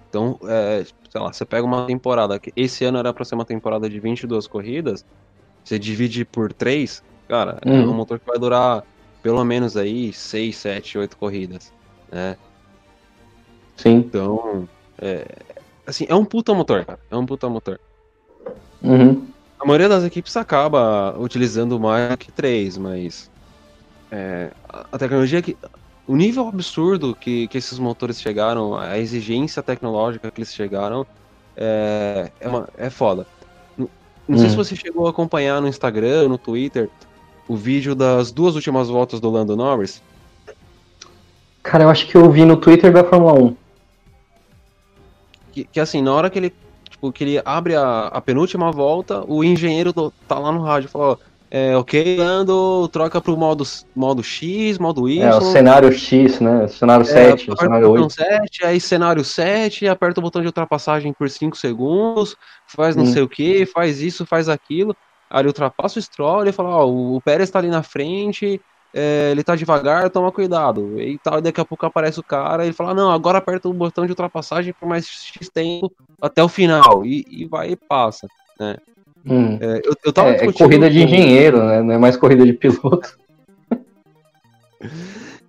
[0.08, 3.44] Então, é, sei lá, você pega uma temporada, que esse ano era pra ser uma
[3.44, 5.04] temporada de 22 corridas,
[5.64, 7.90] você divide por 3, cara, é Uhum.
[7.90, 8.84] um motor que vai durar
[9.20, 11.72] pelo menos aí 6, 7, 8 corridas,
[12.10, 12.36] né?
[13.76, 13.96] Sim.
[13.96, 15.26] Então, é,
[15.84, 17.80] assim, é um puta motor, cara, é um puta motor.
[18.80, 19.26] Uhum.
[19.58, 23.30] A maioria das equipes acaba utilizando mais que 3, mas
[24.10, 25.56] é, a tecnologia que...
[26.06, 31.04] O nível absurdo que, que esses motores chegaram, a exigência tecnológica que eles chegaram,
[31.56, 33.26] é, é, uma, é foda.
[33.76, 33.88] Não,
[34.28, 34.50] não sei Hum.
[34.50, 36.88] se você chegou a acompanhar no Instagram, no Twitter,
[37.48, 40.00] o vídeo das duas últimas voltas do Lando Norris.
[41.62, 43.56] Cara, eu acho que eu vi no Twitter da Fórmula 1.
[45.50, 46.54] Que, que assim, na hora que ele,
[47.06, 50.86] tipo, que ele abre a, a penúltima volta, o engenheiro do- tá lá no rádio
[50.86, 51.16] e fala, ó,
[51.50, 53.64] é, ok, Lando, troca pro modo,
[53.94, 55.22] modo X, modo Y.
[55.22, 56.66] É, o cenário X, né?
[56.66, 58.14] Cenário É, 7, o cenário o botão 8.
[58.14, 62.34] 7, aí cenário 7, aperta o botão de ultrapassagem por 5 segundos,
[62.66, 63.12] faz não Hum.
[63.12, 64.94] sei o que, faz isso, faz aquilo.
[65.30, 68.60] Aí ele ultrapassa o Stroll, ele fala, ó, o Pérez tá ali na frente,
[68.94, 71.00] é, ele tá devagar, toma cuidado.
[71.00, 73.72] E tal, e daqui a pouco aparece o cara, ele fala, não, agora aperta o
[73.72, 77.04] botão de ultrapassagem por mais X tempo até o final.
[77.04, 78.26] E, e vai e passa.
[79.24, 79.58] Hum.
[79.60, 81.82] É, eu, eu tava É, é corrida de engenheiro, né?
[81.82, 83.18] Não é mais corrida de piloto.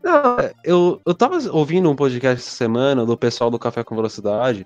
[0.04, 3.96] Não, é, eu, eu tava ouvindo um podcast essa semana do pessoal do Café com
[3.96, 4.66] Velocidade.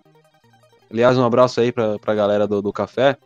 [0.91, 3.17] Aliás, um abraço aí pra, pra galera do, do café.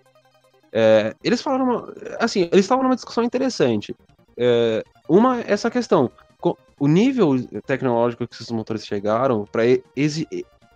[0.71, 3.95] É, eles falaram, uma- assim, eles estavam numa discussão interessante.
[4.37, 6.11] É, uma, essa questão,
[6.79, 9.63] o nível tecnológico que esses motores chegaram para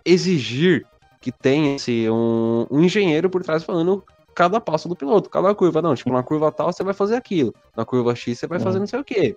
[0.04, 0.86] exigir
[1.20, 4.02] que tenha esse, um, um engenheiro por trás falando
[4.34, 5.82] cada passo do piloto, cada curva.
[5.82, 8.76] Não, tipo, na curva tal você vai fazer aquilo, na curva X você vai fazer
[8.76, 8.80] Uhum.
[8.80, 9.36] não sei o quê.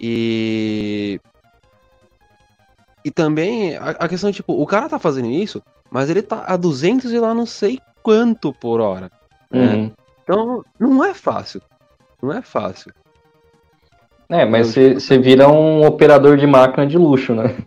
[0.00, 1.20] E.
[3.04, 6.56] E também a, a questão, tipo, o cara tá fazendo isso, mas ele tá a
[6.56, 9.12] 200 e lá não sei quanto por hora.
[9.52, 9.92] Uhum.
[10.24, 11.62] Então, não é fácil.
[12.20, 12.92] Não é fácil.
[14.28, 17.54] É, mas você vira um operador de máquina de luxo, né?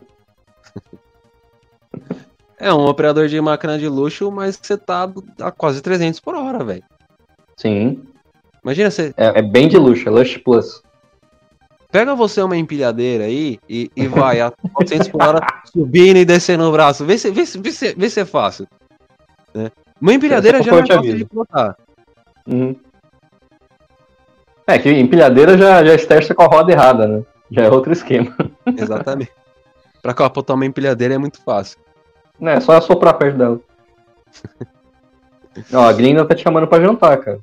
[2.62, 6.62] É um operador de máquina de luxo, mas você tá a quase 300 por hora,
[6.62, 6.84] velho.
[7.56, 8.04] Sim.
[8.62, 9.14] Imagina você.
[9.16, 10.84] É, é, bem de luxo, é Lush Plus.
[11.90, 15.40] Pega você uma empilhadeira aí e, e vai a 400 por hora
[15.72, 17.06] subindo e descendo o braço.
[17.06, 18.68] Vê se, vê se, vê se, vê se é fácil.
[19.54, 19.72] Né?
[20.00, 21.78] Uma empilhadeira já não é fácil de pilotar.
[22.46, 22.76] Uhum.
[24.70, 27.24] É que empilhadeira já, já esterça com a roda errada, né?
[27.50, 28.36] Já é outro esquema.
[28.78, 29.32] Exatamente.
[30.00, 31.80] pra capotar uma empilhadeira é muito fácil.
[32.40, 33.60] É, só soprar perto dela.
[35.74, 37.40] Ó, a Glinda tá te chamando pra jantar, cara.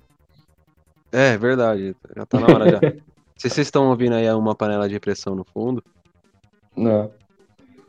[1.10, 1.96] É, verdade.
[2.14, 2.78] Já tá na hora já.
[3.36, 5.82] Se vocês estão ouvindo aí uma panela de pressão no fundo.
[6.76, 7.10] Não.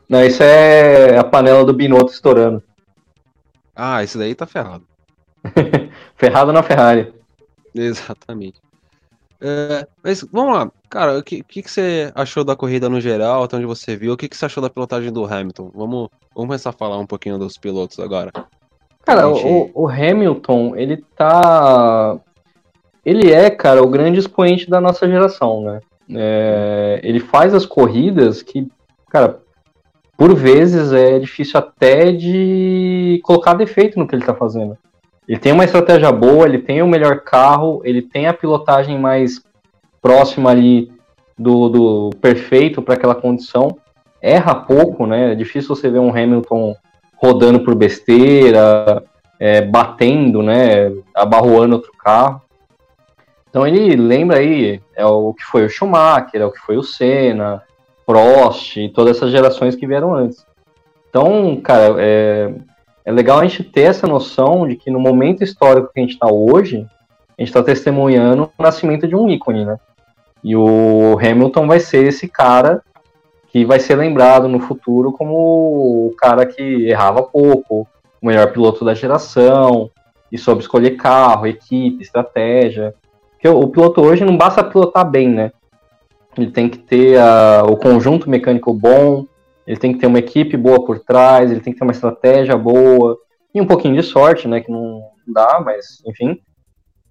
[0.08, 2.60] Não, isso é a panela do Binotto estourando.
[3.74, 4.84] Ah, isso daí tá ferrado.
[6.16, 7.14] ferrado na Ferrari.
[7.72, 8.60] Exatamente.
[9.40, 13.44] É, mas vamos lá, cara, o que, que, que, você achou da corrida no geral,
[13.44, 14.12] até onde você viu?
[14.12, 15.70] O que, que você achou da pilotagem do Hamilton?
[15.74, 18.32] Vamos, vamos começar a falar um pouquinho dos pilotos agora.
[19.04, 19.46] Cara, gente...
[19.46, 22.18] o, o, Hamilton, ele tá.
[23.04, 25.80] Ele é, cara, o grande expoente da nossa geração, né?
[26.10, 28.66] É, ele faz as corridas que,
[29.08, 29.40] cara,
[30.16, 34.76] por vezes é difícil até de colocar defeito no que ele tá fazendo.
[35.28, 39.42] Ele tem uma estratégia boa, ele tem o melhor carro, ele tem a pilotagem mais
[40.00, 40.90] próxima ali
[41.38, 43.76] do, do perfeito para aquela condição.
[44.22, 45.32] Erra pouco, né?
[45.32, 46.74] É difícil você ver um Hamilton
[47.16, 49.04] rodando por besteira,
[49.38, 50.90] é, batendo, né?
[51.14, 52.40] Abarroando outro carro.
[53.50, 56.82] Então ele lembra aí, é o que foi o Schumacher, é o que foi o
[56.82, 57.62] Senna,
[58.06, 60.46] Prost e todas essas gerações que vieram antes.
[61.08, 62.52] Então, cara, é,
[63.08, 66.12] é legal a gente ter essa noção de que no momento histórico que a gente
[66.12, 66.86] está hoje,
[67.38, 69.78] a gente está testemunhando o nascimento de um ícone, né?
[70.44, 72.82] E o Hamilton vai ser esse cara
[73.50, 75.34] que vai ser lembrado no futuro como
[76.08, 77.88] o cara que errava pouco,
[78.20, 79.90] o melhor piloto da geração,
[80.30, 82.94] e soube escolher carro, equipe, estratégia.
[83.30, 85.50] Porque o, piloto hoje não basta pilotar bem, né?
[86.36, 89.24] Ele tem que ter a, o conjunto mecânico bom,
[89.68, 92.56] ele tem que ter uma equipe boa por trás, ele tem que ter uma estratégia
[92.56, 93.18] boa
[93.54, 94.62] e um pouquinho de sorte, né?
[94.62, 96.40] Que não dá, mas enfim.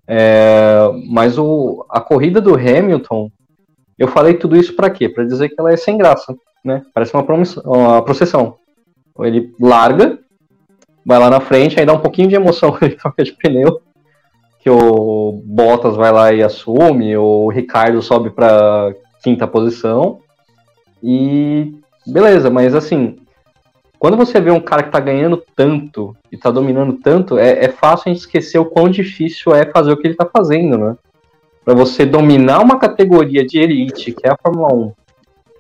[0.08, 3.30] É, mas o, a corrida do Hamilton,
[3.96, 5.08] eu falei tudo isso para quê?
[5.08, 6.82] Para dizer que ela é sem graça, né?
[6.96, 7.24] Parece uma,
[7.64, 8.58] uma processão.
[9.20, 10.18] Ele larga,
[11.06, 13.82] vai lá na frente, aí dá um pouquinho de emoção ele troca de pneu,
[14.62, 20.22] que o Bottas vai lá e assume, o Ricardo sobe para quinta posição
[21.04, 23.18] e beleza, mas assim,
[24.00, 27.70] quando você vê um cara que tá ganhando tanto e tá dominando tanto, é, é
[27.70, 30.96] fácil a gente esquecer o quão difícil é fazer o que ele tá fazendo, né?
[31.66, 34.94] Pra você dominar uma categoria de elite, que é a Fórmula 1,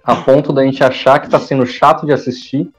[0.04, 2.70] a ponto da gente achar que tá sendo chato de assistir,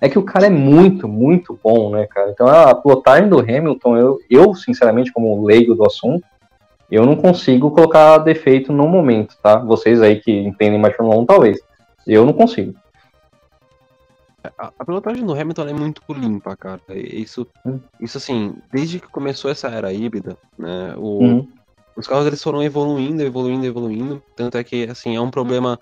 [0.00, 2.30] é que o cara é muito, muito bom, né, cara?
[2.30, 6.24] Então a pilotagem do Hamilton, eu, eu sinceramente, como leigo do assunto,
[6.90, 9.56] eu não consigo colocar defeito no momento, tá?
[9.56, 11.58] Vocês aí que entendem mais Fórmula 1, talvez.
[12.06, 12.74] Eu não consigo.
[14.58, 16.80] A, a pilotagem do Hamilton é muito limpa, cara.
[16.90, 17.80] Isso, hum.
[18.00, 20.94] isso assim, desde que começou essa era híbrida, né?
[20.96, 21.48] O, uhum.
[21.96, 24.22] Os carros eles foram evoluindo, evoluindo, evoluindo.
[24.34, 25.78] Tanto é que, assim, é um problema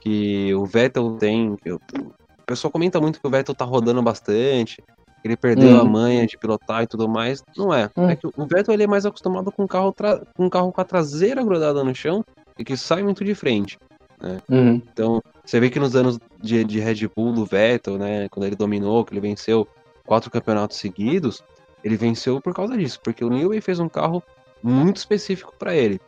[0.00, 1.56] que o Vettel tem.
[1.64, 4.82] Eu, o pessoal comenta muito que o Vettel tá rodando bastante,
[5.24, 7.42] ele perdeu a manha de pilotar e tudo mais.
[7.56, 7.90] Não é.
[7.96, 9.94] É que o Vettel ele é mais acostumado com um carro,
[10.36, 12.22] com um carro com a traseira grudada no chão
[12.58, 13.78] e que sai muito de frente.
[14.20, 14.42] Né?
[14.50, 14.74] Uhum.
[14.74, 18.56] Então, você vê que nos anos de, de Red Bull do Vettel, né, quando ele
[18.56, 19.68] dominou, que ele venceu
[20.06, 21.42] quatro campeonatos seguidos,
[21.82, 24.22] ele venceu por causa disso, porque o Newey fez um carro
[24.62, 26.00] muito específico para ele.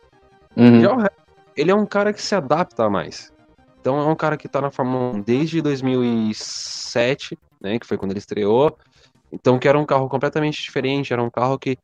[0.55, 0.81] Uhum.
[0.81, 1.11] Já
[1.55, 3.31] ele é um cara que se adapta mais.
[3.79, 8.11] Então é um cara que tá na Fórmula 1 desde 2007, né, que foi quando
[8.11, 8.77] ele estreou.
[9.31, 11.77] Então que era um carro completamente diferente, era um carro que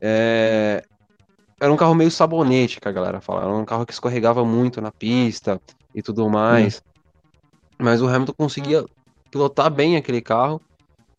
[0.00, 0.82] é,
[1.58, 3.42] era um carro meio sabonete, que a galera fala.
[3.42, 5.60] Era um carro que escorregava muito na pista
[5.94, 6.82] e tudo mais.
[7.80, 8.84] Mas o Hamilton conseguia
[9.30, 10.60] pilotar bem aquele carro.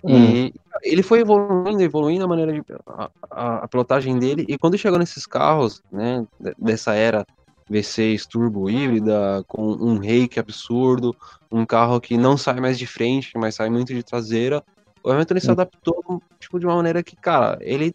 [0.03, 0.15] Hum.
[0.15, 2.63] E ele foi evoluindo, evoluindo a maneira de.
[2.87, 4.45] A, a, a, pilotagem dele.
[4.47, 6.25] E quando chegou nesses carros, né?
[6.57, 7.25] Dessa era
[7.69, 11.15] V6 turbo híbrida, com um rake absurdo,
[11.51, 14.63] um carro que não sai mais de frente, mas sai muito de traseira.
[15.03, 15.43] O Hamilton ele hum.
[15.43, 17.93] se adaptou tipo, de uma maneira que, cara, ele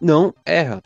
[0.00, 0.82] não erra.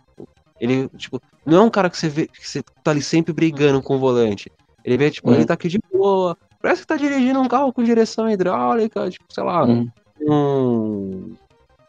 [0.61, 3.83] Ele, tipo, não é um cara que você vê que você tá ali sempre brigando
[3.83, 4.51] com o volante.
[4.85, 5.35] Ele vê, tipo, uhum.
[5.35, 6.37] ele tá aqui de boa.
[6.63, 9.65] Parece que tá dirigindo um carro com direção hidráulica, tipo, sei lá.
[9.65, 9.91] Uhum.
[10.21, 11.35] Um.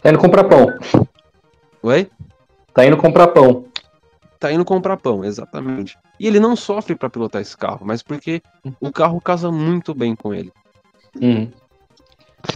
[0.02, 0.68] Tá indo comprar pão.
[1.84, 2.10] Oi?
[2.74, 3.66] Tá indo comprar pão.
[4.40, 5.96] Tá indo comprar pão, exatamente.
[6.20, 8.42] E ele não sofre para pilotar esse carro, mas porque
[8.82, 10.52] o carro casa muito bem com ele.
[11.22, 11.50] Uhum.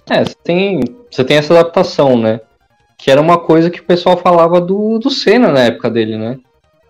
[0.09, 2.41] É, você tem, você tem essa adaptação, né?
[2.97, 6.39] Que era uma coisa que o pessoal falava do, do Senna na época dele, né?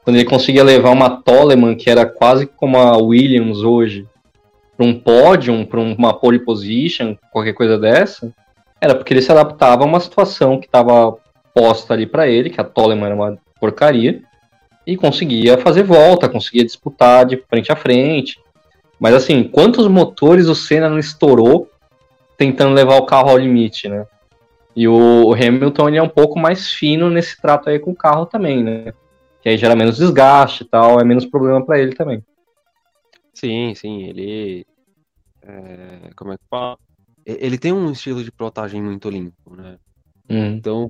[0.03, 4.07] Quando ele conseguia levar uma Toleman, que era quase como a Williams hoje,
[4.77, 8.31] para um pódio, para uma pole position, qualquer coisa dessa,
[8.79, 11.17] era porque ele se adaptava a uma situação que estava
[11.53, 14.21] posta ali para ele, que a Toleman era uma porcaria,
[14.85, 18.39] e conseguia fazer volta, conseguia disputar de frente a frente.
[18.99, 21.67] Mas assim, quantos motores o Senna não estourou
[22.37, 24.05] tentando levar o carro ao limite, né?
[24.75, 28.27] E o Hamilton ele é um pouco mais fino nesse trato aí com o carro
[28.27, 28.93] também, né?
[29.41, 32.23] Que aí gera menos desgaste e tal, é menos problema para ele também.
[33.37, 34.65] Sim, sim, ele.
[35.43, 36.75] É, como é que fala?
[37.23, 39.77] Ele tem um estilo de pilotagem muito limpo, né?
[40.27, 40.55] Hum.
[40.55, 40.89] Então,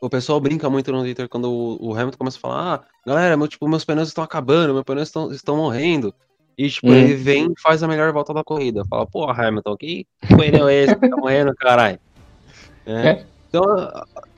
[0.00, 3.48] o pessoal brinca muito no Twitter quando o Hamilton começa a falar: ah, galera, meu,
[3.48, 6.14] tipo, meus pneus estão acabando, meus pneus estão, estão morrendo.
[6.56, 6.94] E, tipo, hum.
[6.94, 8.84] ele vem e faz a melhor volta da corrida.
[8.88, 11.98] Fala, pô, Hamilton, que pneu é esse que tá morrendo, caralho?
[12.86, 13.08] É.
[13.08, 13.26] É.
[13.48, 13.64] Então,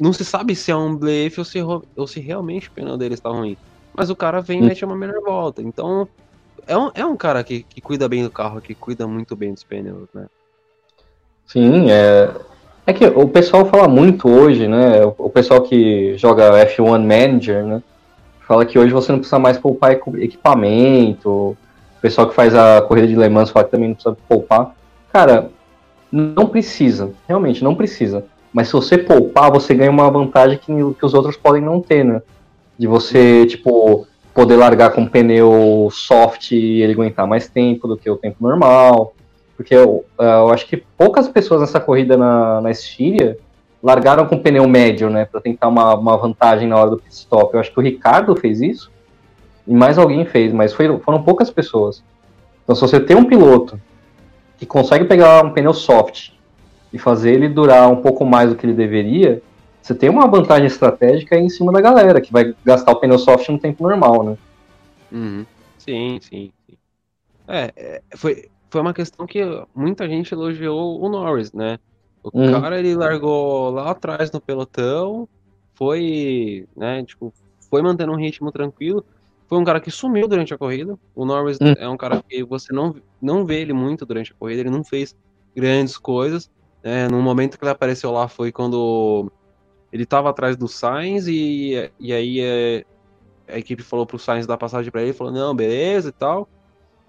[0.01, 3.15] não se sabe se é um blefe ou se, ou se realmente o pneu dele
[3.15, 3.59] está ruim.
[3.95, 4.67] Mas o cara vem e hum.
[4.67, 5.61] mete uma melhor volta.
[5.61, 6.09] Então,
[6.69, 9.53] é um, é um cara que, que cuida bem do carro, que cuida muito bem
[9.53, 10.27] dos pneus, né?
[11.47, 12.31] Sim, é.
[12.87, 15.05] É que o pessoal fala muito hoje, né?
[15.19, 17.83] O pessoal que joga F1 Manager, né?
[18.47, 21.57] Fala que hoje você não precisa mais poupar equipamento, o
[22.01, 24.75] pessoal que faz a corrida de Le Mans fala que também não precisa poupar.
[25.13, 25.51] Cara,
[26.11, 28.25] não precisa, realmente não precisa.
[28.53, 32.05] Mas se você poupar, você ganha uma vantagem que, que os outros podem não ter,
[32.05, 32.23] né?
[32.79, 34.07] De você, tipo,
[34.39, 39.13] poder largar com pneu soft e ele aguentar mais tempo do que o tempo normal.
[39.57, 43.37] Porque eu, eu acho que poucas pessoas nessa corrida na, na Estíria
[43.83, 45.25] largaram com pneu médio, né?
[45.25, 47.53] Pra tentar uma, uma vantagem na hora do pit stop.
[47.53, 48.93] Eu acho que o Ricardo fez isso.
[49.67, 52.05] E mais alguém fez, mas foi, foram poucas pessoas.
[52.63, 53.81] Então, se você tem um piloto
[54.57, 56.31] que consegue pegar um pneu soft
[56.93, 59.43] e fazer ele durar um pouco mais do que ele deveria,
[59.89, 63.49] você tem uma vantagem estratégica em cima da galera, que vai gastar o pneu soft
[63.49, 64.39] no tempo normal, né?
[65.11, 65.47] Uhum.
[65.79, 66.77] Sim, sim, sim.
[67.49, 69.41] É, é, foi, foi uma questão que
[69.75, 71.79] muita gente elogiou o Norris, né?
[72.23, 72.61] O uhum.
[72.61, 75.27] cara, ele largou lá atrás no pelotão,
[75.73, 77.33] foi, né, tipo,
[77.71, 79.03] foi mantendo um ritmo tranquilo,
[79.47, 80.99] foi um cara que sumiu durante a corrida.
[81.15, 81.73] O Norris hum.
[81.79, 84.85] é um cara que você não, não vê ele muito durante a corrida, ele não
[84.85, 85.17] fez
[85.57, 86.51] grandes coisas.
[86.83, 89.33] É, no momento que ele apareceu lá foi quando
[89.93, 92.85] ele estava atrás do Sainz e, e aí é,
[93.49, 96.49] a equipe falou pro Sainz dar passagem para ele, falou, não, beleza e tal.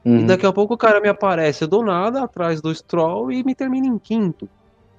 [0.05, 0.19] Uhum.
[0.19, 3.53] E daqui a pouco o cara me aparece do nada atrás do Stroll e me
[3.53, 4.47] termina em quinto.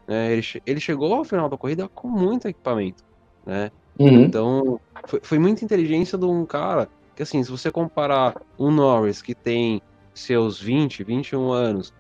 [0.07, 3.03] É, ele, ele chegou ao final da corrida com muito equipamento,
[3.47, 3.71] né?
[3.99, 4.23] Uhum.
[4.23, 9.23] Então, foi, foi muita inteligência de um cara que assim, se você comparar o Norris,
[9.23, 9.81] que tem
[10.15, 11.93] seus 20, 21 anos,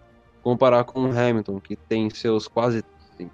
[0.42, 2.82] comparar com o Hamilton, que tem seus quase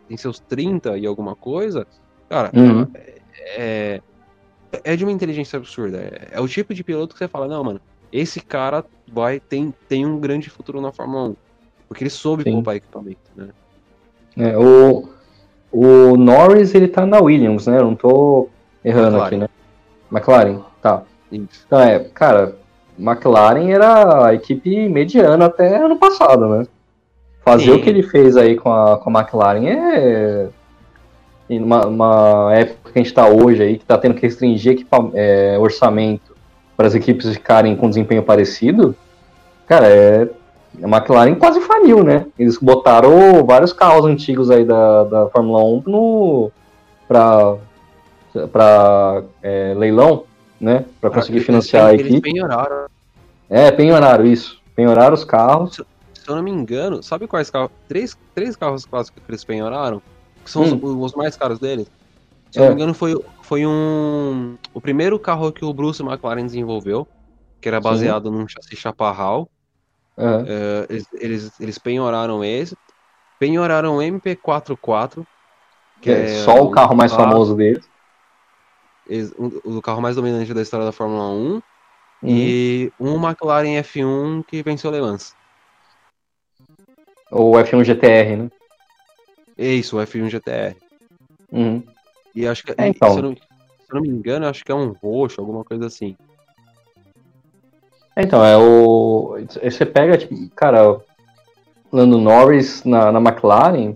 [0.09, 1.87] tem seus 30 e alguma coisa,
[2.29, 2.87] cara, uhum.
[2.95, 4.01] é,
[4.73, 5.99] é, é, de uma inteligência absurda.
[5.99, 7.81] É, é, o tipo de piloto que você fala, não, mano,
[8.13, 11.37] esse cara vai tem, tem um grande futuro na Fórmula 1.
[11.89, 12.53] Porque ele soube Sim.
[12.53, 13.49] poupar equipamento, né?
[14.37, 15.09] É, o,
[15.71, 17.79] o Norris, ele tá na Williams, né?
[17.79, 18.49] Eu não tô
[18.85, 19.27] errando McLaren.
[19.27, 19.49] aqui, né?
[20.13, 21.03] McLaren, tá.
[21.31, 22.57] Então, é, cara,
[22.99, 26.67] McLaren era a equipe mediana até ano passado, né?
[27.45, 27.79] Fazer Sim.
[27.79, 30.49] o que ele fez aí com a, com a McLaren é.
[31.49, 34.87] Em uma, uma época que a gente está hoje aí, que está tendo que restringir
[35.15, 36.37] é, orçamento
[36.77, 38.95] para as equipes ficarem com desempenho parecido,
[39.67, 40.29] cara, é,
[40.83, 42.27] a McLaren quase faliu, né?
[42.39, 46.51] Eles botaram vários carros antigos aí da, da Fórmula 1 no,
[47.09, 47.57] para
[49.43, 50.25] é, leilão
[50.61, 50.85] né?
[51.01, 52.29] Para conseguir financiar eles, a equipe.
[52.29, 52.87] Eles penhoraram.
[53.49, 54.61] É, penhoraram isso.
[54.75, 55.77] Penhoraram os carros.
[55.77, 57.71] Se, se, eu não me engano, sabe quais carros?
[57.89, 60.03] Três, três carros clássicos que eles penhoraram,
[60.47, 60.81] que são hum.
[60.83, 61.91] os, os, mais caros deles.
[62.51, 62.77] Se eu não me é.
[62.77, 64.57] engano, foi, foi um.
[64.73, 67.07] O primeiro carro que o Bruce McLaren desenvolveu,
[67.61, 68.35] que era baseado Sim.
[68.35, 69.49] num chassi chaparral.
[70.17, 70.43] Uhum.
[70.43, 72.77] Uh, eles, eles, eles penhoraram esse.
[73.39, 75.27] Penhoraram o MP44.
[76.01, 77.31] Que é, é só o carro mais carro.
[77.31, 77.85] famoso deles
[79.65, 81.63] o carro mais dominante da história da Fórmula 1 uhum.
[82.25, 85.35] e um McLaren F1 que venceu Le Mans.
[87.31, 88.51] Ou F1 GTR, né?
[89.59, 90.77] É isso, o F1 GTR.
[91.51, 91.83] Uhum.
[92.35, 93.13] E acho que, é, então.
[93.13, 93.41] se, eu não, se
[93.91, 96.17] eu não me engano, acho que é um roxo, alguma coisa assim.
[98.15, 99.39] É, então, é o.
[99.63, 101.01] Você pega, tipo, cara,
[101.93, 103.95] Lando Norris na, na McLaren,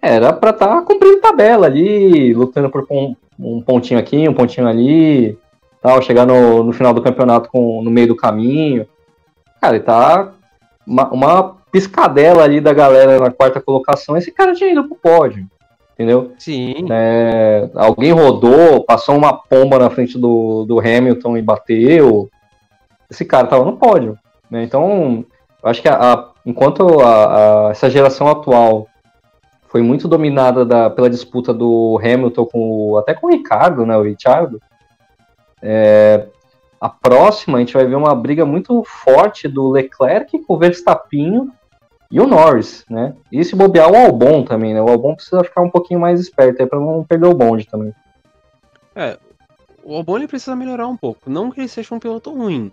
[0.00, 4.68] Era pra estar tá cumprindo tabela ali, lutando por um, um, pontinho aqui, um pontinho
[4.68, 5.36] ali,
[5.82, 8.86] tal, chegar no, no final do campeonato com, no meio do caminho.
[9.60, 10.32] Cara, ele tá
[10.86, 15.46] uma, uma piscadela ali da galera na quarta colocação, esse cara tinha ido pro pódio.
[15.94, 16.32] Entendeu?
[16.38, 16.86] Sim.
[16.92, 22.30] É, alguém rodou, passou uma pomba na frente do, do Hamilton e bateu.
[23.10, 24.16] Esse cara tava no pódio.
[24.48, 24.62] Né?
[24.62, 25.24] Então,
[25.62, 28.86] acho que a, a, enquanto a, essa geração atual
[29.66, 33.96] foi muito dominada da, pela disputa do Hamilton com até com o Ricardo, né?
[33.96, 34.56] O Richard.
[35.60, 36.28] É,
[36.80, 41.50] a próxima a gente vai ver uma briga muito forte do Leclerc com o Verstappen
[42.10, 43.14] e o Norris, né?
[43.30, 44.80] E se bobear o Albon também, né?
[44.80, 47.94] O Albon precisa ficar um pouquinho mais esperto aí pra não perder o bonde também.
[48.94, 49.18] É,
[49.84, 51.30] o Albon ele precisa melhorar um pouco.
[51.30, 52.72] Não que ele seja um piloto ruim.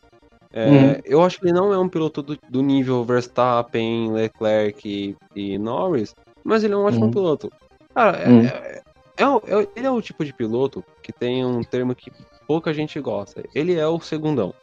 [0.53, 0.95] É, uhum.
[1.03, 5.57] Eu acho que ele não é um piloto do, do nível Verstappen, Leclerc e, e,
[5.57, 6.15] Norris,
[6.45, 7.11] mas ele é um ótimo uhum.
[7.11, 7.51] piloto.
[7.93, 8.45] Cara, é, uhum.
[8.45, 8.81] é,
[9.17, 12.09] é, é, ele é o tipo de piloto que tem um termo que
[12.47, 13.43] pouca gente gosta.
[13.53, 14.53] Ele é o segundão.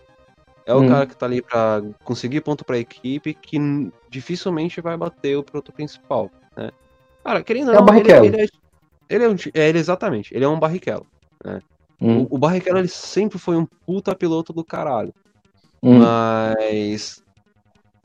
[0.65, 0.89] É o hum.
[0.89, 3.59] cara que tá ali pra conseguir ponto pra equipe que
[4.09, 6.71] dificilmente vai bater o piloto principal, né?
[7.25, 8.49] Cara, querendo ou é não, ele, ele, é,
[9.09, 11.07] ele é, um, é ele, exatamente, ele é um Barrichello,
[11.45, 11.61] né?
[12.01, 12.27] Hum.
[12.31, 15.15] O, o Barrichello ele sempre foi um puta piloto do caralho.
[15.83, 15.99] Hum.
[15.99, 17.23] Mas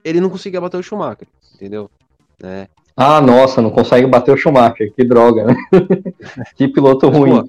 [0.04, 1.90] ele não conseguia bater o Schumacher, entendeu?
[2.42, 2.68] Né?
[2.96, 5.56] Ah, nossa, não consegue bater o Schumacher, que droga, né?
[6.56, 7.48] que piloto ruim.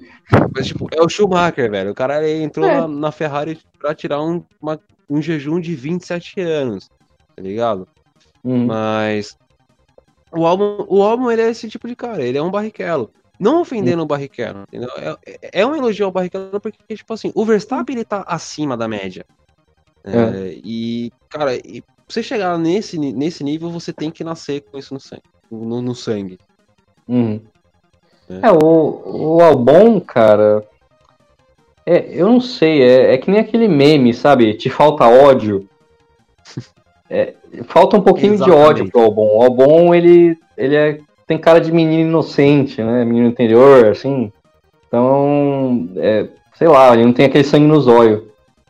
[0.55, 1.89] Mas, tipo, é o Schumacher, velho.
[1.89, 2.81] O cara entrou é.
[2.81, 4.79] na, na, Ferrari pra tirar um, uma,
[5.09, 6.89] um jejum de 27 anos,
[7.35, 7.87] tá ligado?
[8.43, 8.65] Hum.
[8.65, 9.37] Mas
[10.31, 13.11] o álbum, o álbum ele é esse tipo de cara, ele é um barrichello.
[13.39, 14.03] Não ofendendo hum.
[14.03, 14.89] o Barrichello, entendeu?
[14.97, 18.85] É, é um elogio ao Barrichello porque, tipo assim, o Verstappen ele tá acima da
[18.85, 19.25] média.
[20.03, 20.17] É.
[20.17, 24.77] É, e, cara, e pra você chegar nesse, nesse nível, você tem que nascer com
[24.77, 26.37] isso no sangue no, no sangue.
[27.07, 27.41] Uhum.
[28.29, 28.47] É.
[28.47, 30.67] é, o, o Albon, cara.
[31.91, 34.53] É, eu não sei, é, é que nem aquele meme, sabe?
[34.53, 35.67] Te falta ódio.
[37.11, 37.33] É,
[37.63, 38.61] falta um pouquinho Exatamente.
[38.61, 39.35] de ódio pro Albon.
[39.35, 43.03] O Albon, ele, ele é, tem cara de menino inocente, né?
[43.03, 44.31] Menino interior, assim.
[44.87, 48.21] Então, é, sei lá, ele não tem aquele sangue nos olhos.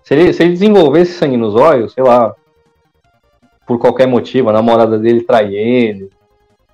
[0.06, 2.34] Se ele, se ele desenvolvesse sangue nos olhos, sei lá,
[3.68, 6.10] por qualquer motivo, a namorada dele trai ele,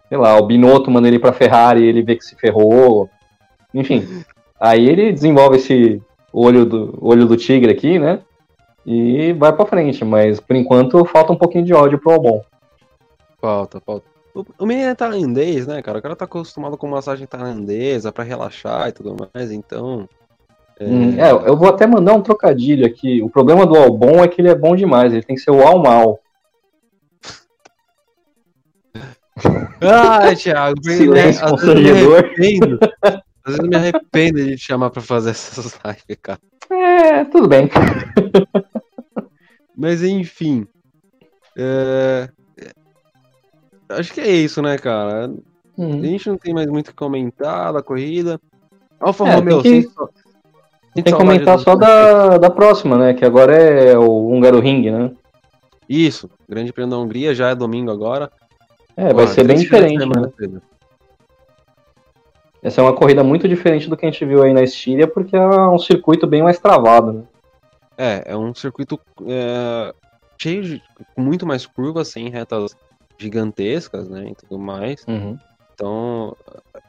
[0.08, 3.10] sei lá, o Binotto manda ele pra Ferrari e ele vê que se ferrou.
[3.74, 4.08] Enfim,
[4.60, 6.00] aí ele desenvolve esse
[6.36, 8.20] olho do, olho do tigre aqui, né?
[8.86, 12.44] E vai pra frente, mas por enquanto falta um pouquinho de ódio pro Albon.
[13.40, 14.06] Falta, falta.
[14.34, 16.00] O, o menino é tailandês, né, cara?
[16.00, 20.08] O cara tá acostumado com massagem tailandesa pra relaxar e tudo mais, então.
[20.78, 20.86] É...
[20.86, 23.22] Hum, é, eu vou até mandar um trocadilho aqui.
[23.24, 25.66] O problema do Albon é que ele é bom demais, ele tem que ser o
[25.66, 26.20] Almal.
[29.82, 31.46] Ah, Thiago, Silêncio
[33.46, 36.40] às vezes, vezes me arrependo de te chamar pra fazer essas lives, cara.
[36.70, 37.70] É, tudo bem.
[39.78, 40.68] Mas enfim.
[41.56, 42.30] É...
[43.90, 45.32] Acho que é isso, né, cara?
[45.78, 46.00] Uhum.
[46.00, 48.40] A gente não tem mais muito que comentar da corrida.
[49.00, 50.10] Alfa é, Romeo, tem que, só...
[50.94, 53.14] tem que comentar só da, da próxima, né?
[53.14, 55.12] Que agora é o Húngaro Ring, né?
[55.88, 58.32] Isso, Grande Prêmio da Hungria, já é domingo agora.
[58.98, 60.04] É, vai ser bem diferente.
[60.04, 60.62] Né?
[62.66, 65.36] Essa é uma corrida muito diferente do que a gente viu aí na Estíria, porque
[65.36, 67.24] é um circuito bem mais travado, né?
[67.96, 69.94] É, é um circuito é,
[70.36, 70.84] cheio de.
[71.16, 72.76] muito mais curvas, sem retas
[73.20, 74.30] gigantescas, né?
[74.32, 75.06] E tudo mais.
[75.08, 75.38] Uhum.
[75.76, 76.36] Então,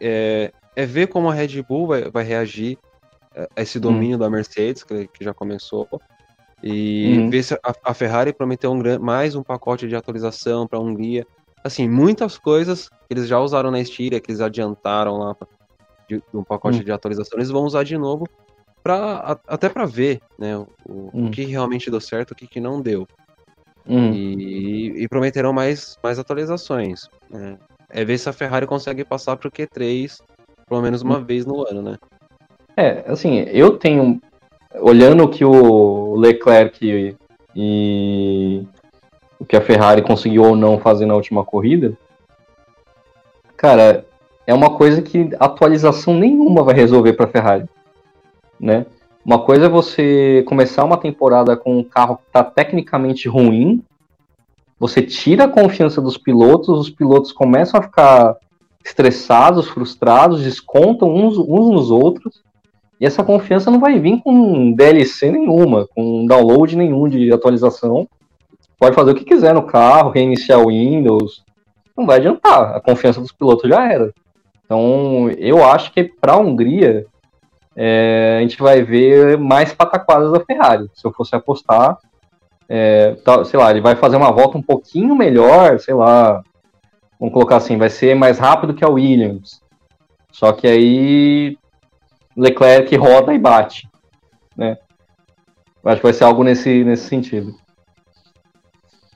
[0.01, 2.79] é, é, ver como a Red Bull vai, vai reagir
[3.55, 4.21] a esse domínio uhum.
[4.21, 5.87] da Mercedes, que, que, já começou.
[6.63, 7.29] E uhum.
[7.29, 11.27] ver se a, a Ferrari prometeu um, mais um pacote de atualização para a Hungria
[11.67, 15.37] assim, muitas coisas que eles já usaram na Styria, que eles adiantaram lá
[16.09, 16.85] de, um pacote hum.
[16.85, 18.27] de atualização, eles vão usar de novo
[18.83, 21.27] para até para ver, né, o, hum.
[21.27, 23.07] o, que realmente deu certo, o que, que não deu.
[23.89, 24.13] Hum.
[24.13, 27.09] E, e, prometerão mais, mais atualizações.
[27.31, 27.57] Né?
[27.89, 30.21] É ver se a Ferrari consegue passar pro Q3
[30.69, 31.25] pelo menos uma hum.
[31.25, 31.99] vez no ano, né?
[32.77, 34.21] É, assim, eu tenho.
[34.75, 37.17] Olhando o que o Leclerc
[37.55, 38.67] e,
[39.39, 41.97] o que a Ferrari conseguiu ou não fazer na última corrida,
[43.57, 44.05] cara,
[44.47, 47.65] é uma coisa que atualização nenhuma vai resolver para a Ferrari,
[48.61, 48.87] né?
[49.25, 53.83] Uma coisa é você começar uma temporada com um carro que está tecnicamente ruim,
[54.79, 58.37] você tira a confiança dos pilotos, os pilotos começam a ficar
[58.85, 62.43] estressados, frustrados, descontam uns, uns nos outros,
[63.01, 68.07] e essa confiança não vai vir com DLC nenhuma, com download nenhum de atualização,
[68.79, 71.43] pode fazer o que quiser no carro, reiniciar o Windows.
[71.97, 72.77] Não vai adiantar.
[72.77, 74.13] A confiança dos pilotos já era.
[74.67, 77.07] Então, eu acho que para a Hungria,
[77.75, 80.91] é, a gente vai ver mais pataquadas da Ferrari.
[80.93, 81.97] Se eu fosse apostar,
[82.69, 86.43] é, tá, sei lá, ele vai fazer uma volta um pouquinho melhor, sei lá,
[87.19, 89.63] vamos colocar assim, vai ser mais rápido que a Williams.
[90.33, 91.57] Só que aí
[92.37, 93.89] Leclerc roda e bate,
[94.57, 94.77] né?
[95.83, 97.55] Eu acho que vai ser algo nesse, nesse sentido.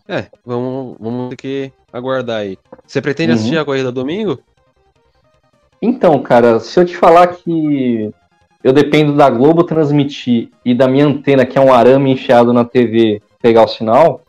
[0.06, 2.56] É, vamos, vamos ter que aguardar aí.
[2.86, 3.38] Você pretende uhum.
[3.38, 4.40] assistir a corrida domingo?
[5.82, 8.12] Então, cara, se eu te falar que
[8.62, 12.64] eu dependo da Globo transmitir e da minha antena, que é um arame enfiado na
[12.64, 14.20] TV, pegar o sinal,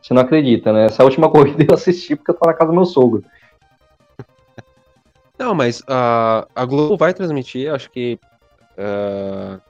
[0.00, 0.86] você não acredita, né?
[0.86, 3.24] Essa última corrida eu assisti porque eu tô na casa do meu sogro.
[5.38, 8.18] Não, mas uh, a Globo vai transmitir, acho que.
[8.78, 9.60] Uh,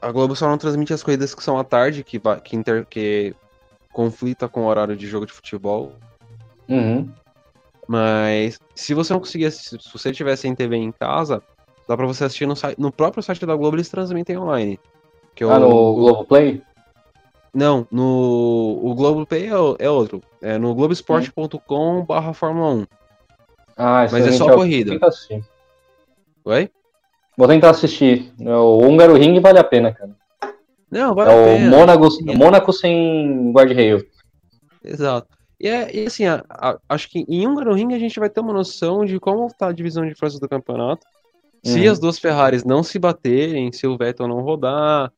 [0.00, 3.34] a Globo só não transmite as corridas que são à tarde, que, que, inter, que
[3.92, 5.92] conflita com o horário de jogo de futebol.
[6.68, 7.08] Uhum.
[7.88, 11.42] Mas se você não conseguir assistir, se você tiver sem TV em casa,
[11.88, 14.78] dá pra você assistir no, no próprio site da Globo, eles transmitem online.
[15.34, 16.62] Que é ah, no Globo Play?
[17.54, 20.22] Não, no o Globoplay é, é outro.
[20.42, 22.86] É no globesport.com barra Fórmula 1.
[23.76, 24.90] Ah, Mas é só a corrida.
[24.90, 25.44] Vou tentar assistir.
[26.44, 26.70] Oi?
[27.36, 28.32] Vou tentar assistir.
[28.38, 30.10] O Húngaro Ring vale a pena, cara.
[30.90, 31.66] Não, vale é a pena.
[31.66, 34.04] o Mônaco, Mônaco sem guarda-rail.
[34.84, 35.37] Exato.
[35.60, 38.40] E, é, e assim, a, a, acho que em Húngaro Ring a gente vai ter
[38.40, 41.06] uma noção de como tá a divisão de forças do campeonato.
[41.64, 41.92] Se uhum.
[41.92, 45.12] as duas Ferraris não se baterem, se o Vettel não rodar,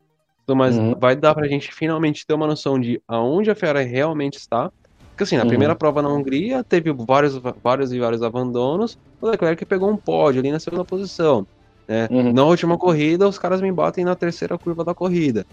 [0.48, 0.94] mas uhum.
[0.98, 4.70] vai dar pra gente finalmente ter uma noção de aonde a Ferrari realmente está.
[5.10, 5.48] Porque assim, na uhum.
[5.48, 10.40] primeira prova na Hungria teve vários, vários e vários abandonos, o Leclerc pegou um pódio
[10.40, 11.46] ali na segunda posição.
[11.86, 12.08] Né?
[12.10, 12.32] Uhum.
[12.32, 15.46] Na última corrida, os caras me batem na terceira curva da corrida.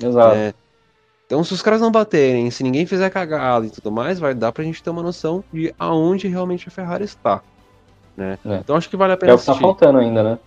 [0.00, 0.36] Exato.
[0.36, 0.54] É,
[1.28, 4.50] então, se os caras não baterem, se ninguém fizer cagada e tudo mais, vai dar
[4.50, 7.42] pra gente ter uma noção de aonde realmente a Ferrari está.
[8.16, 8.38] Né?
[8.46, 8.56] É.
[8.56, 10.38] Então acho que vale a pena É o que tá faltando ainda, né?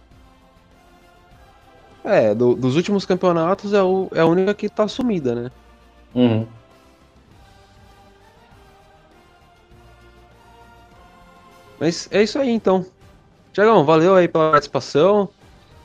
[2.03, 5.51] É, do, dos últimos campeonatos é, o, é a única que tá sumida, né?
[6.15, 6.47] Uhum.
[11.79, 12.84] Mas é isso aí então.
[13.53, 15.29] Tiagão, valeu aí pela participação.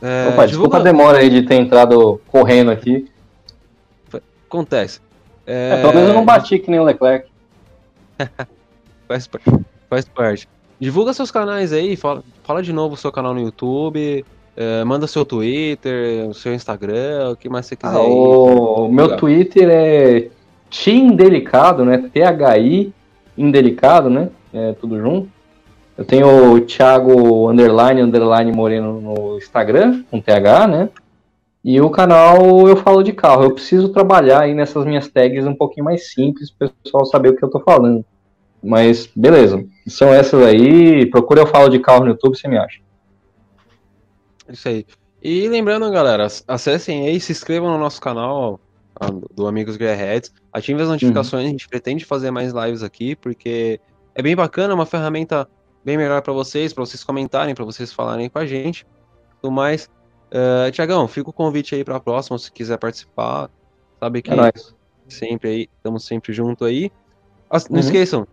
[0.00, 3.10] É, Opa, desculpa a demora aí de ter entrado correndo aqui.
[4.48, 5.00] Acontece.
[5.46, 5.74] É...
[5.74, 7.28] é pelo menos eu não bati que nem o Leclerc.
[9.06, 9.28] faz,
[9.88, 10.48] faz parte.
[10.78, 14.24] Divulga seus canais aí, fala, fala de novo o seu canal no YouTube,
[14.56, 17.96] é, manda seu Twitter, seu Instagram, o que mais você quiser.
[17.96, 20.28] Ah, o meu Twitter é
[20.68, 22.10] Tim Delicado, né?
[22.12, 22.92] T-H-I
[23.36, 24.30] Indelicado, né?
[24.52, 25.28] É tudo junto.
[25.96, 30.88] Eu tenho o Thiago Underline Underline Moreno no Instagram, com TH, né?
[31.66, 33.42] E o canal eu falo de carro.
[33.42, 37.30] Eu preciso trabalhar aí nessas minhas tags um pouquinho mais simples para o pessoal saber
[37.30, 38.04] o que eu tô falando.
[38.62, 41.10] Mas beleza, são essas aí.
[41.10, 42.78] Procura eu falo de carro no YouTube, você me acha.
[44.48, 44.86] Isso aí.
[45.20, 48.60] E lembrando, galera, acessem aí, se inscrevam no nosso canal
[49.34, 51.48] do Amigos Gearheads, ativem as notificações, uhum.
[51.48, 53.80] a gente pretende fazer mais lives aqui, porque
[54.14, 55.48] é bem bacana, uma ferramenta
[55.84, 58.86] bem melhor para vocês, para vocês comentarem, para vocês falarem com a gente.
[59.42, 59.90] Tudo mais.
[60.30, 63.50] Uh, Tiagão, fica o convite aí para a próxima, se quiser participar.
[64.00, 64.52] Sabe que é
[65.08, 66.90] sempre aí, estamos sempre junto aí.
[67.70, 67.78] Não uhum.
[67.78, 68.26] esqueçam,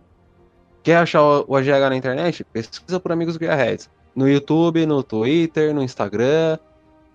[0.82, 2.42] quer achar o AGH na internet?
[2.44, 6.56] Pesquisa por Amigos Gearheads no YouTube, no Twitter, no Instagram.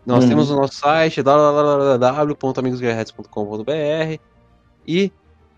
[0.06, 0.30] Nós uhum.
[0.30, 4.20] temos o nosso site www.amigosguerretes.com.br
[4.88, 5.12] e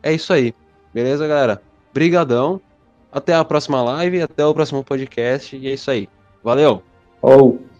[0.03, 0.53] é isso aí.
[0.93, 1.61] Beleza, galera?
[1.93, 2.61] Brigadão.
[3.11, 6.07] Até a próxima live, até o próximo podcast e é isso aí.
[6.43, 6.83] Valeu.
[7.21, 7.70] Oh.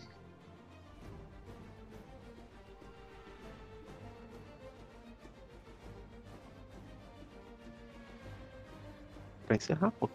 [9.52, 10.10] Pra encerrar, pô.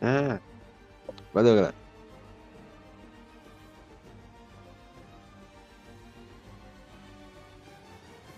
[0.00, 0.38] Ah.
[1.32, 1.83] Valeu, galera.